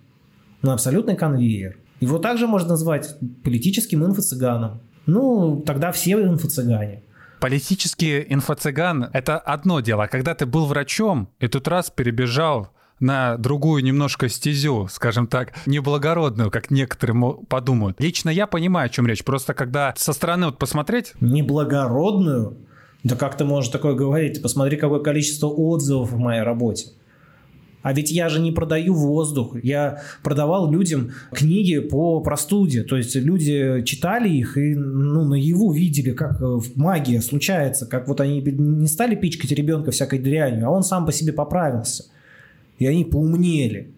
На 0.61 0.73
абсолютный 0.73 1.15
конвейер. 1.15 1.77
Его 1.99 2.19
также 2.19 2.47
можно 2.47 2.69
назвать 2.69 3.15
политическим 3.43 4.05
инфо-цыганом. 4.05 4.81
Ну, 5.05 5.63
тогда 5.65 5.91
все 5.91 6.21
инфо-цыгане. 6.21 7.03
Политический 7.39 8.25
инфо-цыган– 8.27 9.09
это 9.13 9.37
одно 9.37 9.79
дело. 9.79 10.03
А 10.03 10.07
когда 10.07 10.33
ты 10.33 10.45
был 10.45 10.65
врачом 10.65 11.29
и 11.39 11.47
тут 11.47 11.67
раз 11.67 11.89
перебежал 11.89 12.69
на 12.99 13.37
другую 13.37 13.83
немножко 13.83 14.27
стезю, 14.27 14.87
скажем 14.89 15.27
так, 15.27 15.53
неблагородную, 15.67 16.49
как 16.49 16.71
некоторые 16.71 17.35
подумают. 17.47 17.99
Лично 17.99 18.29
я 18.29 18.47
понимаю, 18.47 18.87
о 18.87 18.89
чем 18.89 19.05
речь. 19.05 19.23
Просто 19.23 19.53
когда 19.53 19.93
со 19.95 20.13
стороны 20.13 20.47
вот 20.47 20.57
посмотреть... 20.57 21.13
Неблагородную? 21.21 22.57
Да 23.03 23.15
как 23.15 23.37
ты 23.37 23.45
можешь 23.45 23.69
такое 23.69 23.93
говорить? 23.93 24.35
Ты 24.35 24.41
посмотри, 24.41 24.77
какое 24.77 24.99
количество 24.99 25.47
отзывов 25.47 26.11
в 26.11 26.17
моей 26.17 26.41
работе. 26.41 26.87
А 27.81 27.93
ведь 27.93 28.11
я 28.11 28.27
же 28.29 28.39
не 28.39 28.51
продаю 28.51 28.93
воздух. 28.93 29.55
Я 29.63 30.01
продавал 30.23 30.69
людям 30.71 31.11
книги 31.31 31.79
по 31.79 32.19
простуде. 32.19 32.83
То 32.83 32.97
есть 32.97 33.15
люди 33.15 33.83
читали 33.83 34.29
их 34.29 34.57
и 34.57 34.75
ну, 34.75 35.23
наяву 35.23 35.71
видели, 35.71 36.11
как 36.11 36.41
э, 36.41 36.59
магия 36.75 37.21
случается, 37.21 37.85
как 37.85 38.07
вот 38.07 38.19
они 38.19 38.41
не 38.41 38.87
стали 38.87 39.15
пичкать 39.15 39.51
ребенка 39.51 39.91
всякой 39.91 40.19
дрянью, 40.19 40.67
а 40.67 40.71
он 40.71 40.83
сам 40.83 41.05
по 41.05 41.11
себе 41.11 41.31
поправился 41.31 42.05
и 42.79 42.85
они 42.85 43.05
поумнели. 43.05 43.91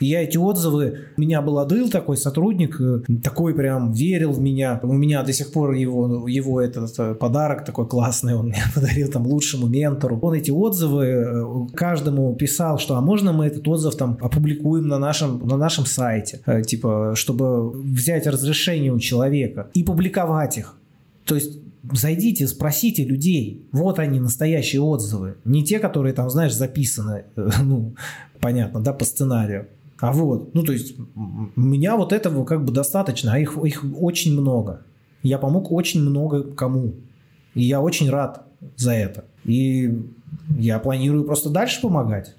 Я 0.00 0.22
эти 0.22 0.36
отзывы, 0.36 1.06
у 1.16 1.20
меня 1.20 1.42
был 1.42 1.58
Адыл 1.58 1.90
такой 1.90 2.16
сотрудник, 2.16 2.80
э, 2.80 3.00
такой 3.22 3.54
прям 3.54 3.92
верил 3.92 4.32
в 4.32 4.40
меня. 4.40 4.80
У 4.82 4.92
меня 4.92 5.22
до 5.22 5.32
сих 5.32 5.52
пор 5.52 5.72
его, 5.72 6.28
его 6.28 6.60
этот 6.60 6.98
э, 6.98 7.14
подарок 7.14 7.64
такой 7.64 7.86
классный, 7.88 8.34
он 8.34 8.48
мне 8.48 8.62
подарил 8.74 9.08
там 9.10 9.26
лучшему 9.26 9.66
ментору. 9.66 10.18
Он 10.20 10.34
эти 10.34 10.50
отзывы 10.50 11.04
э, 11.04 11.66
каждому 11.74 12.34
писал, 12.34 12.78
что 12.78 12.96
а 12.96 13.00
можно 13.00 13.32
мы 13.32 13.46
этот 13.46 13.66
отзыв 13.66 13.96
там 13.96 14.18
опубликуем 14.20 14.88
на 14.88 14.98
нашем, 14.98 15.46
на 15.46 15.56
нашем 15.56 15.86
сайте, 15.86 16.40
типа, 16.66 17.12
чтобы 17.14 17.70
взять 17.70 18.26
разрешение 18.26 18.92
у 18.92 18.98
человека 18.98 19.68
и 19.74 19.82
публиковать 19.82 20.58
их. 20.58 20.76
То 21.24 21.34
есть 21.34 21.58
зайдите, 21.92 22.46
спросите 22.46 23.04
людей. 23.04 23.66
Вот 23.72 23.98
они, 23.98 24.20
настоящие 24.20 24.82
отзывы. 24.82 25.36
Не 25.44 25.64
те, 25.64 25.78
которые 25.78 26.12
там, 26.14 26.30
знаешь, 26.30 26.54
записаны, 26.54 27.24
ну, 27.36 27.94
понятно, 28.40 28.80
да, 28.80 28.92
по 28.92 29.04
сценарию. 29.04 29.68
А 30.00 30.12
вот, 30.12 30.54
ну, 30.54 30.62
то 30.62 30.72
есть, 30.72 30.96
меня 31.56 31.96
вот 31.96 32.12
этого 32.12 32.44
как 32.44 32.64
бы 32.64 32.72
достаточно, 32.72 33.32
а 33.32 33.38
их, 33.38 33.56
их 33.58 33.84
очень 34.00 34.38
много. 34.38 34.84
Я 35.22 35.38
помог 35.38 35.72
очень 35.72 36.00
много 36.02 36.42
кому. 36.54 36.94
И 37.54 37.62
я 37.62 37.80
очень 37.80 38.08
рад 38.08 38.46
за 38.76 38.92
это. 38.92 39.24
И 39.44 39.92
я 40.56 40.78
планирую 40.78 41.24
просто 41.24 41.50
дальше 41.50 41.80
помогать. 41.80 42.36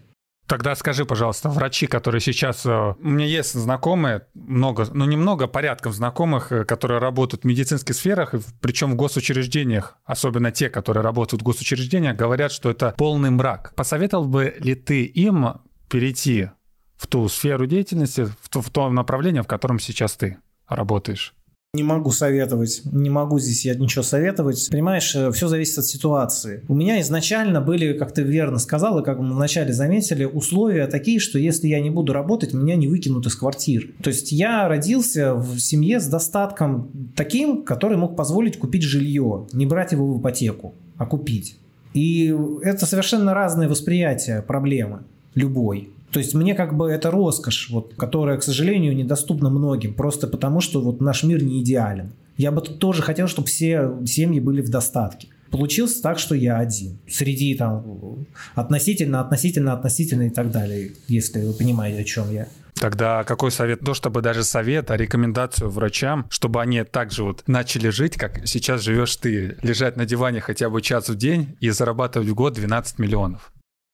Тогда 0.48 0.74
скажи, 0.74 1.06
пожалуйста, 1.06 1.50
врачи, 1.50 1.86
которые 1.86 2.22
сейчас... 2.22 2.66
Э, 2.66 2.96
у 3.00 3.08
меня 3.08 3.28
есть 3.28 3.54
знакомые, 3.54 4.26
много, 4.34 4.88
ну 4.92 5.06
немного, 5.06 5.46
порядком 5.46 5.94
знакомых, 5.94 6.52
э, 6.52 6.66
которые 6.66 7.00
работают 7.00 7.44
в 7.44 7.46
медицинских 7.46 7.94
сферах, 7.94 8.34
причем 8.60 8.94
в 8.94 8.96
госучреждениях, 8.96 10.00
особенно 10.06 10.52
те, 10.52 10.70
которые 10.70 11.04
работают 11.04 11.44
в 11.44 11.46
госучреждениях, 11.46 12.16
говорят, 12.16 12.52
что 12.52 12.72
это 12.72 12.96
полный 12.98 13.30
мрак. 13.30 13.74
Посоветовал 13.76 14.26
бы 14.26 14.56
ли 14.58 14.74
ты 14.74 15.04
им 15.04 15.60
перейти 15.88 16.50
в 17.00 17.08
ту 17.08 17.30
сферу 17.30 17.66
деятельности, 17.66 18.26
в 18.42 18.50
то, 18.50 18.62
в 18.62 18.70
то 18.70 18.90
направление, 18.90 19.42
в 19.42 19.48
котором 19.48 19.80
сейчас 19.80 20.18
ты 20.18 20.38
работаешь? 20.68 21.34
Не 21.74 21.84
могу 21.84 22.12
советовать, 22.12 22.82
не 22.84 23.12
могу 23.12 23.40
здесь 23.40 23.64
я 23.64 23.76
ничего 23.76 24.02
советовать. 24.02 24.68
Понимаешь, 24.72 25.16
э, 25.16 25.32
все 25.32 25.48
зависит 25.48 25.78
от 25.78 25.86
ситуации. 25.86 26.64
У 26.68 26.74
меня 26.74 27.00
изначально 27.02 27.62
были, 27.62 27.94
как 27.94 28.12
ты 28.12 28.24
верно 28.24 28.58
сказал, 28.58 29.00
и 29.00 29.06
как 29.06 29.20
мы 29.20 29.36
вначале 29.36 29.72
заметили, 29.72 30.26
условия 30.26 30.88
такие, 30.88 31.20
что 31.20 31.38
если 31.38 31.68
я 31.68 31.80
не 31.80 31.92
буду 31.92 32.12
работать, 32.12 32.54
меня 32.54 32.76
не 32.76 32.88
выкинут 32.88 33.28
из 33.28 33.36
квартир. 33.36 33.92
То 34.02 34.10
есть 34.10 34.32
я 34.32 34.68
родился 34.68 35.36
в 35.36 35.60
семье 35.60 36.00
с 36.00 36.08
достатком 36.08 36.92
таким, 37.16 37.64
который 37.64 37.98
мог 37.98 38.16
позволить 38.18 38.58
купить 38.58 38.84
жилье, 38.84 39.48
не 39.54 39.68
брать 39.68 39.92
его 39.92 40.12
в 40.12 40.20
ипотеку, 40.20 40.74
а 40.98 41.06
купить. 41.06 41.56
И 41.94 42.36
это 42.64 42.88
совершенно 42.88 43.36
разное 43.36 43.70
восприятие 43.70 44.42
проблемы 44.42 45.04
любой. 45.36 45.94
То 46.12 46.20
есть 46.20 46.34
мне 46.34 46.56
как 46.56 46.76
бы 46.76 46.90
это 46.90 47.12
роскошь, 47.12 47.70
вот, 47.70 47.94
которая, 47.96 48.38
к 48.38 48.44
сожалению, 48.44 48.96
недоступна 48.96 49.50
многим, 49.50 49.94
просто 49.94 50.28
потому 50.28 50.62
что 50.62 50.82
вот 50.82 51.02
наш 51.02 51.24
мир 51.24 51.44
не 51.44 51.62
идеален. 51.62 52.14
Я 52.38 52.52
бы 52.52 52.62
тоже 52.62 53.02
хотел, 53.02 53.28
чтобы 53.28 53.48
все 53.48 53.92
семьи 54.06 54.40
были 54.40 54.62
в 54.62 54.70
достатке. 54.70 55.28
Получилось 55.52 56.00
так, 56.00 56.20
что 56.20 56.36
я 56.36 56.58
один. 56.58 57.00
Среди 57.08 57.56
там 57.56 58.26
относительно, 58.56 59.20
относительно, 59.20 59.74
относительно 59.74 60.24
и 60.24 60.30
так 60.30 60.52
далее, 60.52 60.92
если 61.08 61.42
вы 61.42 61.54
понимаете, 61.54 62.02
о 62.02 62.04
чем 62.04 62.32
я. 62.32 62.48
Тогда 62.76 63.24
какой 63.24 63.52
совет? 63.52 63.82
То, 63.82 63.94
чтобы 63.94 64.22
даже 64.22 64.44
совет, 64.44 64.90
а 64.90 64.96
рекомендацию 64.96 65.70
врачам, 65.70 66.28
чтобы 66.30 66.62
они 66.62 66.84
также 66.84 67.24
вот 67.24 67.44
начали 67.48 67.90
жить, 67.90 68.16
как 68.16 68.48
сейчас 68.48 68.82
живешь 68.82 69.16
ты, 69.18 69.58
лежать 69.62 69.98
на 69.98 70.06
диване 70.06 70.40
хотя 70.40 70.70
бы 70.70 70.82
час 70.82 71.10
в 71.10 71.18
день 71.18 71.58
и 71.60 71.70
зарабатывать 71.72 72.30
в 72.30 72.36
год 72.36 72.54
12 72.54 73.00
миллионов. 73.00 73.52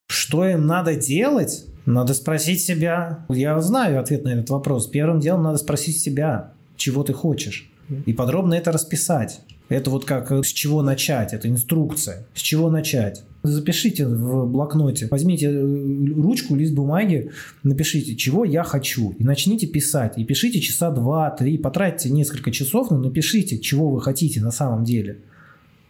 Что 0.07 0.47
им 0.47 0.67
надо 0.67 0.95
делать? 0.95 1.65
Надо 1.85 2.13
спросить 2.13 2.61
себя. 2.61 3.25
Я 3.29 3.59
знаю 3.61 3.99
ответ 3.99 4.23
на 4.23 4.29
этот 4.29 4.49
вопрос. 4.49 4.87
Первым 4.87 5.19
делом 5.19 5.43
надо 5.43 5.57
спросить 5.57 5.99
себя, 5.99 6.53
чего 6.75 7.03
ты 7.03 7.13
хочешь. 7.13 7.69
И 8.05 8.13
подробно 8.13 8.55
это 8.55 8.71
расписать. 8.71 9.41
Это 9.67 9.89
вот 9.89 10.05
как 10.05 10.31
с 10.31 10.47
чего 10.47 10.83
начать, 10.83 11.33
это 11.33 11.49
инструкция. 11.49 12.27
С 12.35 12.41
чего 12.41 12.69
начать? 12.69 13.23
Запишите 13.41 14.05
в 14.07 14.45
блокноте, 14.47 15.07
возьмите 15.09 15.47
э, 15.47 16.05
ручку, 16.15 16.55
лист 16.55 16.73
бумаги, 16.73 17.31
напишите, 17.63 18.15
чего 18.15 18.45
я 18.45 18.63
хочу, 18.63 19.15
и 19.17 19.23
начните 19.23 19.65
писать. 19.65 20.17
И 20.17 20.23
пишите 20.23 20.59
часа 20.61 20.91
два-три, 20.91 21.57
потратьте 21.57 22.09
несколько 22.09 22.51
часов, 22.51 22.91
но 22.91 22.97
напишите, 22.97 23.59
чего 23.59 23.89
вы 23.89 24.01
хотите 24.01 24.39
на 24.39 24.51
самом 24.51 24.83
деле. 24.83 25.21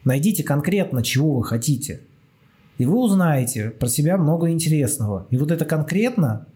Найдите 0.06 0.44
конкретно, 0.44 1.04
чего 1.04 1.36
вы 1.36 1.44
хотите. 1.44 2.02
И 2.78 2.86
вы 2.86 2.98
узнаете 2.98 3.70
про 3.70 3.88
себя 3.88 4.18
много 4.18 4.50
интересного. 4.50 5.28
И 5.30 5.38
вот 5.38 5.52
это 5.52 5.66
конкретно, 5.66 6.48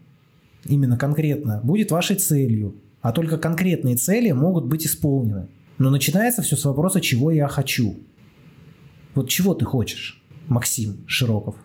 именно 0.64 0.98
конкретно, 0.98 1.60
будет 1.62 1.90
вашей 1.90 2.16
целью. 2.16 2.76
А 3.00 3.12
только 3.12 3.38
конкретные 3.38 3.96
цели 3.96 4.30
могут 4.32 4.66
быть 4.66 4.86
исполнены. 4.86 5.48
Но 5.78 5.88
начинается 5.88 6.42
все 6.42 6.56
с 6.56 6.64
вопроса, 6.64 7.00
чего 7.00 7.30
я 7.30 7.48
хочу. 7.48 7.98
Вот 9.14 9.28
чего 9.28 9.54
ты 9.54 9.64
хочешь, 9.64 10.22
Максим 10.46 11.04
Широков? 11.06 11.56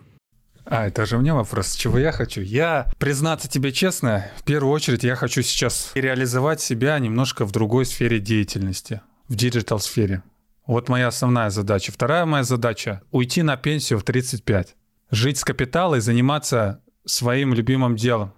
А, 0.64 0.88
это 0.88 1.06
же 1.06 1.16
у 1.16 1.20
меня 1.20 1.34
вопрос, 1.34 1.76
чего 1.76 1.98
я 1.98 2.10
хочу? 2.10 2.40
Я, 2.40 2.90
признаться 2.98 3.48
тебе 3.48 3.70
честно, 3.70 4.26
в 4.36 4.42
первую 4.42 4.72
очередь 4.72 5.04
я 5.04 5.14
хочу 5.14 5.42
сейчас 5.42 5.92
реализовать 5.94 6.60
себя 6.60 6.98
немножко 6.98 7.44
в 7.44 7.52
другой 7.52 7.86
сфере 7.86 8.18
деятельности, 8.18 9.00
в 9.28 9.36
digital-сфере. 9.36 10.22
Вот 10.66 10.88
моя 10.88 11.08
основная 11.08 11.50
задача. 11.50 11.92
Вторая 11.92 12.26
моя 12.26 12.42
задача— 12.42 13.02
уйти 13.10 13.42
на 13.42 13.56
пенсию 13.56 13.98
в 13.98 14.02
35. 14.02 14.76
Жить 15.10 15.38
с 15.38 15.44
капитала 15.44 15.96
и 15.96 16.00
заниматься 16.00 16.82
своим 17.04 17.54
любимым 17.54 17.94
делом. 17.94 18.32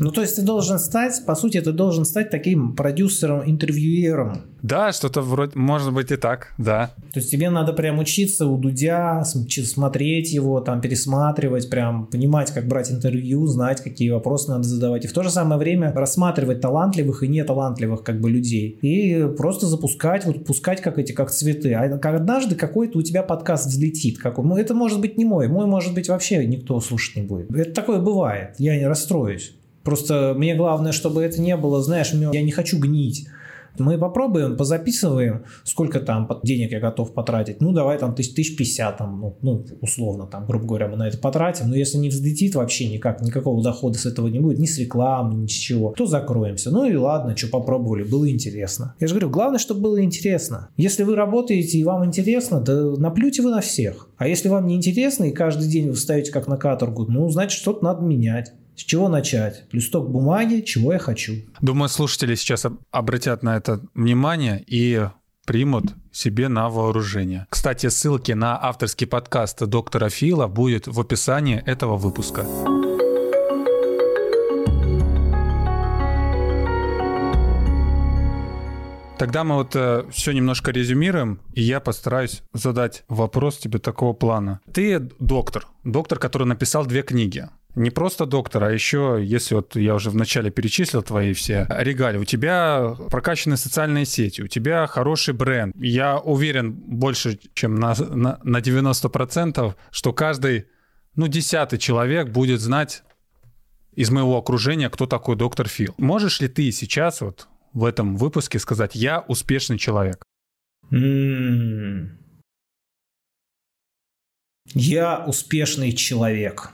Ну, 0.00 0.10
то 0.10 0.20
есть 0.20 0.36
ты 0.36 0.42
должен 0.42 0.78
стать, 0.78 1.24
по 1.26 1.34
сути, 1.34 1.60
ты 1.60 1.72
должен 1.72 2.04
стать 2.04 2.30
таким 2.30 2.74
продюсером-интервьюером. 2.74 4.42
Да, 4.62 4.92
что-то 4.92 5.20
вроде, 5.20 5.52
может 5.56 5.92
быть 5.92 6.10
и 6.10 6.16
так, 6.16 6.54
да. 6.56 6.90
То 7.12 7.20
есть 7.20 7.30
тебе 7.30 7.50
надо 7.50 7.74
прям 7.74 7.98
учиться 7.98 8.46
у 8.46 8.56
Дудя, 8.56 9.22
смотреть 9.24 10.32
его, 10.32 10.60
там, 10.60 10.80
пересматривать, 10.80 11.68
прям 11.68 12.06
понимать, 12.06 12.50
как 12.50 12.66
брать 12.66 12.90
интервью, 12.90 13.46
знать, 13.46 13.82
какие 13.82 14.10
вопросы 14.10 14.50
надо 14.50 14.64
задавать. 14.64 15.04
И 15.04 15.08
в 15.08 15.12
то 15.12 15.22
же 15.22 15.30
самое 15.30 15.58
время 15.58 15.92
рассматривать 15.92 16.62
талантливых 16.62 17.22
и 17.22 17.28
неталантливых 17.28 18.02
как 18.02 18.20
бы 18.20 18.30
людей. 18.30 18.78
И 18.80 19.28
просто 19.36 19.66
запускать, 19.66 20.24
вот 20.24 20.46
пускать 20.46 20.80
как 20.80 20.98
эти, 20.98 21.12
как 21.12 21.30
цветы. 21.30 21.74
А 21.74 21.84
однажды 21.84 22.54
какой-то 22.54 22.98
у 22.98 23.02
тебя 23.02 23.22
подкаст 23.22 23.66
взлетит. 23.66 24.18
Какой. 24.18 24.44
Ну, 24.46 24.56
это 24.56 24.72
может 24.74 25.00
быть 25.00 25.18
не 25.18 25.26
мой. 25.26 25.48
Мой, 25.48 25.66
может 25.66 25.92
быть, 25.92 26.08
вообще 26.08 26.46
никто 26.46 26.80
слушать 26.80 27.16
не 27.16 27.22
будет. 27.22 27.50
Это 27.54 27.72
такое 27.72 28.00
бывает. 28.00 28.54
Я 28.58 28.78
не 28.78 28.86
расстроюсь. 28.86 29.54
Просто 29.84 30.34
мне 30.36 30.54
главное, 30.54 30.92
чтобы 30.92 31.22
это 31.22 31.40
не 31.40 31.56
было, 31.56 31.82
знаешь, 31.82 32.12
я 32.12 32.42
не 32.42 32.50
хочу 32.50 32.78
гнить. 32.78 33.28
Мы 33.76 33.98
попробуем, 33.98 34.56
позаписываем, 34.56 35.46
сколько 35.64 35.98
там 35.98 36.30
денег 36.44 36.70
я 36.70 36.78
готов 36.78 37.12
потратить. 37.12 37.60
Ну, 37.60 37.72
давай 37.72 37.98
там 37.98 38.14
тысяч, 38.14 38.32
тысяч 38.32 38.56
пятьдесят, 38.56 38.98
там, 38.98 39.20
ну, 39.20 39.36
ну, 39.42 39.66
условно, 39.80 40.28
там, 40.28 40.46
грубо 40.46 40.64
говоря, 40.64 40.86
мы 40.86 40.96
на 40.96 41.08
это 41.08 41.18
потратим. 41.18 41.70
Но 41.70 41.74
если 41.74 41.98
не 41.98 42.08
взлетит 42.08 42.54
вообще 42.54 42.88
никак, 42.88 43.20
никакого 43.20 43.64
дохода 43.64 43.98
с 43.98 44.06
этого 44.06 44.28
не 44.28 44.38
будет, 44.38 44.60
ни 44.60 44.66
с 44.66 44.78
рекламы, 44.78 45.34
ни 45.34 45.48
с 45.48 45.50
чего, 45.50 45.92
то 45.96 46.06
закроемся. 46.06 46.70
Ну 46.70 46.84
и 46.84 46.94
ладно, 46.94 47.36
что 47.36 47.48
попробовали, 47.48 48.04
было 48.04 48.30
интересно. 48.30 48.94
Я 49.00 49.08
же 49.08 49.14
говорю, 49.14 49.30
главное, 49.30 49.58
чтобы 49.58 49.80
было 49.80 50.00
интересно. 50.04 50.68
Если 50.76 51.02
вы 51.02 51.16
работаете 51.16 51.76
и 51.76 51.82
вам 51.82 52.04
интересно, 52.04 52.60
да 52.60 52.92
наплюйте 52.96 53.42
вы 53.42 53.50
на 53.50 53.60
всех. 53.60 54.08
А 54.18 54.28
если 54.28 54.48
вам 54.48 54.68
не 54.68 54.76
интересно 54.76 55.24
и 55.24 55.32
каждый 55.32 55.68
день 55.68 55.88
вы 55.88 55.96
ставите 55.96 56.30
как 56.30 56.46
на 56.46 56.56
каторгу, 56.56 57.06
ну, 57.08 57.28
значит, 57.28 57.60
что-то 57.60 57.82
надо 57.82 58.04
менять. 58.04 58.52
С 58.76 58.80
чего 58.80 59.08
начать? 59.08 59.64
Листок 59.70 60.10
бумаги, 60.10 60.60
чего 60.60 60.92
я 60.92 60.98
хочу. 60.98 61.34
Думаю, 61.60 61.88
слушатели 61.88 62.34
сейчас 62.34 62.66
обратят 62.90 63.42
на 63.44 63.56
это 63.56 63.80
внимание 63.94 64.64
и 64.66 65.08
примут 65.46 65.94
себе 66.10 66.48
на 66.48 66.68
вооружение. 66.68 67.46
Кстати, 67.50 67.88
ссылки 67.88 68.32
на 68.32 68.60
авторский 68.60 69.06
подкаст 69.06 69.64
доктора 69.64 70.08
Фила 70.08 70.48
будет 70.48 70.88
в 70.88 70.98
описании 71.00 71.62
этого 71.64 71.96
выпуска. 71.96 72.44
Тогда 79.18 79.44
мы 79.44 79.54
вот 79.54 79.76
э, 79.76 80.04
все 80.10 80.32
немножко 80.32 80.72
резюмируем, 80.72 81.40
и 81.54 81.62
я 81.62 81.78
постараюсь 81.78 82.42
задать 82.52 83.04
вопрос 83.08 83.58
тебе 83.58 83.78
такого 83.78 84.12
плана. 84.12 84.60
Ты 84.72 84.98
доктор, 85.20 85.68
доктор, 85.84 86.18
который 86.18 86.48
написал 86.48 86.84
две 86.84 87.02
книги. 87.02 87.48
Не 87.74 87.90
просто 87.90 88.24
доктор, 88.24 88.64
а 88.64 88.72
еще, 88.72 89.20
если 89.20 89.56
вот 89.56 89.74
я 89.74 89.96
уже 89.96 90.10
вначале 90.10 90.50
перечислил 90.50 91.02
твои 91.02 91.32
все 91.32 91.66
регалии, 91.70 92.18
у 92.18 92.24
тебя 92.24 92.96
прокачанные 93.10 93.56
социальные 93.56 94.04
сети, 94.04 94.42
у 94.42 94.46
тебя 94.46 94.86
хороший 94.86 95.34
бренд. 95.34 95.74
Я 95.76 96.18
уверен 96.18 96.72
больше, 96.72 97.38
чем 97.54 97.74
на, 97.74 97.94
на, 97.96 98.38
на 98.44 98.58
90%, 98.58 99.74
что 99.90 100.12
каждый, 100.12 100.66
ну, 101.16 101.26
десятый 101.26 101.80
человек 101.80 102.28
будет 102.28 102.60
знать 102.60 103.02
из 103.96 104.10
моего 104.10 104.38
окружения, 104.38 104.88
кто 104.88 105.06
такой 105.06 105.34
доктор 105.34 105.66
Фил. 105.66 105.94
Можешь 105.98 106.40
ли 106.40 106.48
ты 106.48 106.70
сейчас 106.70 107.20
вот 107.22 107.48
в 107.72 107.84
этом 107.84 108.16
выпуске 108.16 108.60
сказать 108.60 108.94
«я 108.94 109.20
успешный 109.20 109.78
человек»? 109.78 110.22
Я 114.74 115.24
успешный 115.26 115.92
человек. 115.92 116.72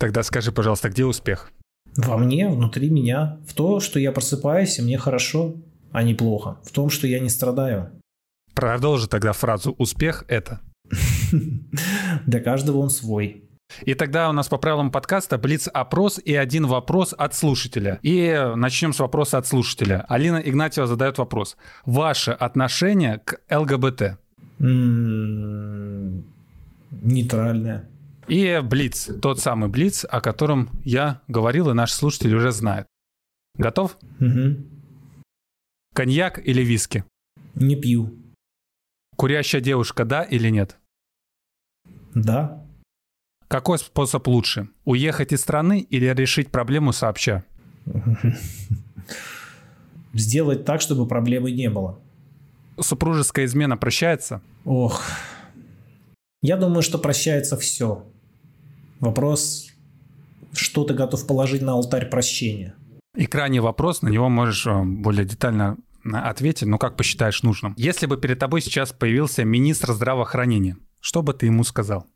Тогда 0.00 0.22
скажи, 0.22 0.50
пожалуйста, 0.50 0.88
где 0.88 1.04
успех? 1.04 1.52
Во 1.94 2.16
мне, 2.16 2.48
внутри 2.48 2.88
меня. 2.88 3.38
В 3.46 3.52
то, 3.52 3.80
что 3.80 4.00
я 4.00 4.12
просыпаюсь, 4.12 4.78
и 4.78 4.82
мне 4.82 4.96
хорошо, 4.96 5.56
а 5.92 6.02
не 6.02 6.14
плохо. 6.14 6.56
В 6.64 6.72
том, 6.72 6.88
что 6.88 7.06
я 7.06 7.20
не 7.20 7.28
страдаю. 7.28 7.90
Продолжи 8.54 9.08
тогда 9.08 9.34
фразу 9.34 9.74
«успех– 9.76 10.24
это». 10.28 10.60
Для 12.26 12.40
каждого 12.40 12.78
он 12.78 12.88
свой. 12.88 13.44
И 13.82 13.92
тогда 13.92 14.30
у 14.30 14.32
нас 14.32 14.48
по 14.48 14.56
правилам 14.56 14.90
подкаста 14.90 15.36
блиц-опрос 15.36 16.18
и 16.18 16.34
один 16.34 16.66
вопрос 16.66 17.14
от 17.16 17.34
слушателя. 17.34 17.98
И 18.00 18.52
начнем 18.56 18.94
с 18.94 19.00
вопроса 19.00 19.36
от 19.36 19.46
слушателя. 19.46 20.06
Алина 20.08 20.38
Игнатьева 20.38 20.86
задает 20.86 21.18
вопрос. 21.18 21.58
Ваше 21.84 22.30
отношение 22.30 23.20
к 23.22 23.38
ЛГБТ? 23.50 24.18
М-м, 24.60 26.24
нейтральное. 26.90 27.86
И 28.28 28.60
Блиц, 28.62 29.10
тот 29.20 29.40
самый 29.40 29.68
Блиц, 29.68 30.04
о 30.08 30.20
котором 30.20 30.70
я 30.84 31.22
говорил, 31.28 31.70
и 31.70 31.74
наш 31.74 31.92
слушатель 31.92 32.34
уже 32.34 32.52
знает. 32.52 32.86
Готов? 33.56 33.96
Угу. 34.20 34.56
Коньяк 35.94 36.38
или 36.46 36.62
виски? 36.62 37.04
Не 37.54 37.76
пью. 37.76 38.14
Курящая 39.16 39.60
девушка, 39.60 40.04
да 40.04 40.22
или 40.22 40.48
нет? 40.48 40.78
Да. 42.14 42.64
Какой 43.48 43.78
способ 43.78 44.26
лучше? 44.28 44.68
Уехать 44.84 45.32
из 45.32 45.40
страны 45.40 45.80
или 45.80 46.06
решить 46.14 46.50
проблему 46.50 46.92
сообща? 46.92 47.44
Сделать 50.12 50.64
так, 50.64 50.80
чтобы 50.80 51.06
проблемы 51.06 51.50
не 51.50 51.68
было. 51.68 51.98
Супружеская 52.78 53.44
измена 53.44 53.76
прощается? 53.76 54.40
Ох. 54.64 55.02
Я 56.42 56.56
думаю, 56.56 56.82
что 56.82 56.98
прощается 56.98 57.56
все. 57.56 58.06
Вопрос, 58.98 59.68
что 60.52 60.84
ты 60.84 60.94
готов 60.94 61.26
положить 61.26 61.62
на 61.62 61.72
алтарь 61.72 62.08
прощения? 62.08 62.74
И 63.16 63.26
крайний 63.26 63.60
вопрос, 63.60 64.02
на 64.02 64.08
него 64.08 64.28
можешь 64.28 64.66
э, 64.66 64.82
более 64.82 65.26
детально 65.26 65.76
э, 66.04 66.10
ответить, 66.16 66.66
но 66.66 66.78
как 66.78 66.96
посчитаешь 66.96 67.42
нужным. 67.42 67.74
Если 67.76 68.06
бы 68.06 68.16
перед 68.16 68.38
тобой 68.38 68.62
сейчас 68.62 68.92
появился 68.92 69.44
министр 69.44 69.92
здравоохранения, 69.92 70.76
что 71.00 71.22
бы 71.22 71.34
ты 71.34 71.46
ему 71.46 71.64
сказал? 71.64 72.06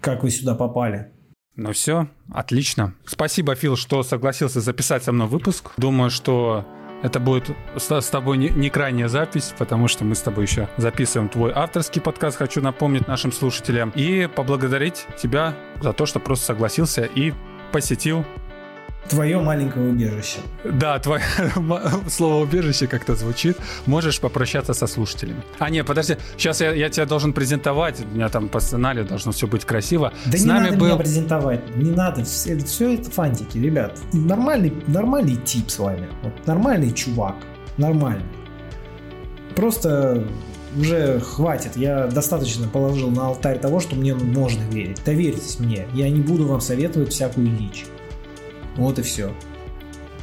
Как 0.00 0.22
вы 0.22 0.30
сюда 0.30 0.54
попали? 0.54 1.12
Ну 1.56 1.72
все, 1.72 2.08
отлично. 2.32 2.94
Спасибо, 3.04 3.54
Фил, 3.54 3.76
что 3.76 4.02
согласился 4.02 4.60
записать 4.60 5.04
со 5.04 5.12
мной 5.12 5.28
выпуск. 5.28 5.72
Думаю, 5.76 6.10
что 6.10 6.64
это 7.04 7.20
будет 7.20 7.50
с, 7.76 8.08
тобой 8.08 8.38
не 8.38 8.70
крайняя 8.70 9.08
запись, 9.08 9.54
потому 9.58 9.88
что 9.88 10.04
мы 10.04 10.14
с 10.14 10.22
тобой 10.22 10.46
еще 10.46 10.68
записываем 10.78 11.28
твой 11.28 11.52
авторский 11.54 12.00
подкаст, 12.00 12.38
хочу 12.38 12.62
напомнить 12.62 13.06
нашим 13.06 13.30
слушателям. 13.30 13.92
И 13.94 14.26
поблагодарить 14.26 15.06
тебя 15.20 15.54
за 15.82 15.92
то, 15.92 16.06
что 16.06 16.18
просто 16.18 16.46
согласился 16.46 17.02
и 17.04 17.34
посетил 17.72 18.24
Твое 19.08 19.38
маленькое 19.38 19.90
убежище. 19.90 20.38
Да, 20.64 20.98
твое 20.98 21.22
слово 22.08 22.42
убежище 22.42 22.86
как-то 22.86 23.14
звучит. 23.14 23.56
Можешь 23.86 24.20
попрощаться 24.20 24.72
со 24.72 24.86
слушателями. 24.86 25.42
А, 25.58 25.68
не, 25.70 25.84
подожди, 25.84 26.16
сейчас 26.36 26.60
я, 26.60 26.72
я 26.72 26.88
тебя 26.88 27.04
должен 27.04 27.32
презентовать. 27.32 28.00
У 28.00 28.14
меня 28.14 28.28
там 28.28 28.48
по 28.48 28.60
сценарию 28.60 29.04
должно 29.04 29.32
все 29.32 29.46
быть 29.46 29.64
красиво. 29.64 30.12
Да 30.26 30.38
С 30.38 30.42
не 30.42 30.48
нами 30.48 30.64
надо 30.66 30.76
был... 30.78 30.86
меня 30.86 30.96
презентовать, 30.96 31.76
не 31.76 31.90
надо. 31.90 32.24
Все, 32.24 32.56
все 32.58 32.94
это 32.94 33.10
фантики, 33.10 33.58
ребят. 33.58 33.98
Нормальный, 34.12 34.72
нормальный 34.86 35.36
тип 35.36 35.70
с 35.70 35.78
вами. 35.78 36.08
Вот, 36.22 36.46
нормальный 36.46 36.92
чувак. 36.92 37.36
Нормальный. 37.76 38.24
Просто 39.54 40.26
уже 40.76 41.20
хватит. 41.20 41.76
Я 41.76 42.06
достаточно 42.06 42.68
положил 42.68 43.10
на 43.10 43.26
алтарь 43.26 43.58
того, 43.58 43.80
что 43.80 43.96
мне 43.96 44.14
можно 44.14 44.62
верить. 44.70 45.02
Доверьтесь 45.04 45.60
мне. 45.60 45.86
Я 45.92 46.08
не 46.08 46.20
буду 46.20 46.46
вам 46.46 46.60
советовать 46.60 47.12
всякую 47.12 47.48
дичь. 47.48 47.84
Вот 48.76 48.98
и 48.98 49.02
все. 49.02 49.34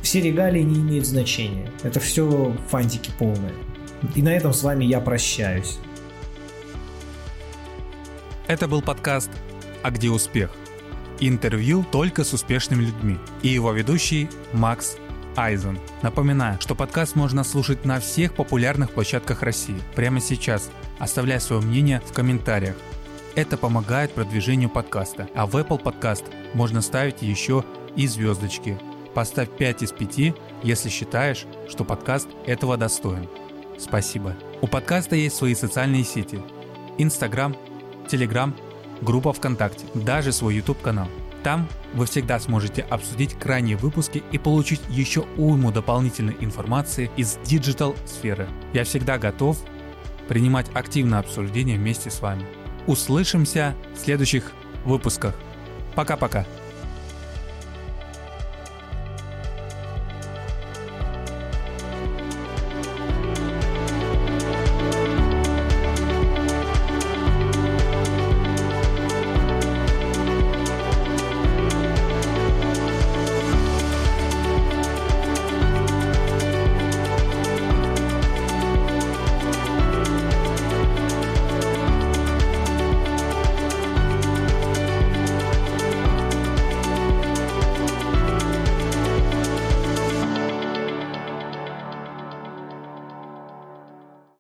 Все 0.02 0.22
регалии 0.22 0.62
не 0.62 0.80
имеют 0.80 1.06
значения. 1.06 1.72
Это 1.84 2.00
все 2.00 2.56
фантики 2.70 3.12
полные. 3.18 3.54
И 4.16 4.22
на 4.22 4.30
этом 4.30 4.54
с 4.54 4.64
вами 4.64 4.86
я 4.86 5.00
прощаюсь. 5.00 5.78
Это 8.48 8.68
был 8.68 8.82
подкаст 8.82 9.30
«А 9.84 9.92
где 9.92 10.10
успех?» 10.10 10.52
Интервью 11.20 11.86
только 11.92 12.24
с 12.24 12.34
успешными 12.34 12.84
людьми. 12.84 13.18
И 13.44 13.50
его 13.50 13.72
ведущий 13.72 14.28
Макс 14.54 14.98
Айзен. 15.36 15.80
Напоминаю, 16.02 16.60
что 16.60 16.74
подкаст 16.76 17.16
можно 17.16 17.44
слушать 17.44 17.86
на 17.86 18.00
всех 18.00 18.34
популярных 18.34 18.92
площадках 18.92 19.44
России. 19.44 19.80
Прямо 19.96 20.20
сейчас. 20.20 20.72
Оставляй 21.00 21.40
свое 21.40 21.62
мнение 21.62 22.02
в 22.06 22.12
комментариях. 22.12 22.76
Это 23.36 23.56
помогает 23.56 24.12
продвижению 24.14 24.70
подкаста. 24.70 25.30
А 25.36 25.46
в 25.46 25.56
Apple 25.56 25.82
Podcast 25.82 26.26
можно 26.54 26.82
ставить 26.82 27.22
еще 27.22 27.64
и 27.96 28.08
звездочки. 28.08 28.80
Поставь 29.14 29.50
5 29.50 29.84
из 29.84 29.92
5, 29.92 30.36
если 30.64 30.90
считаешь, 30.90 31.46
что 31.68 31.84
подкаст 31.84 32.30
этого 32.46 32.78
достоин. 32.78 33.28
Спасибо. 33.78 34.36
У 34.62 34.68
подкаста 34.68 35.16
есть 35.16 35.36
свои 35.36 35.56
социальные 35.56 36.04
сети. 36.04 36.40
Инстаграм, 36.98 37.56
Телеграм, 38.08 38.56
группа 39.02 39.34
ВКонтакте, 39.34 39.86
даже 39.96 40.32
свой 40.32 40.56
YouTube-канал. 40.56 41.08
Там 41.44 41.68
вы 41.94 42.06
всегда 42.06 42.40
сможете 42.40 42.84
обсудить 42.84 43.34
крайние 43.34 43.76
выпуски 43.76 44.24
и 44.32 44.38
получить 44.38 44.82
еще 44.90 45.26
уйму 45.38 45.72
дополнительной 45.72 46.38
информации 46.40 47.10
из 47.18 47.38
digital 47.44 47.96
сферы. 48.06 48.48
Я 48.74 48.84
всегда 48.84 49.18
готов 49.18 49.58
принимать 50.28 50.68
активное 50.74 51.20
обсуждение 51.20 51.78
вместе 51.78 52.12
с 52.12 52.22
вами. 52.22 52.46
Услышимся 52.86 53.76
в 53.96 54.00
следующих 54.00 54.52
выпусках. 54.86 55.36
Пока-пока. 55.96 56.46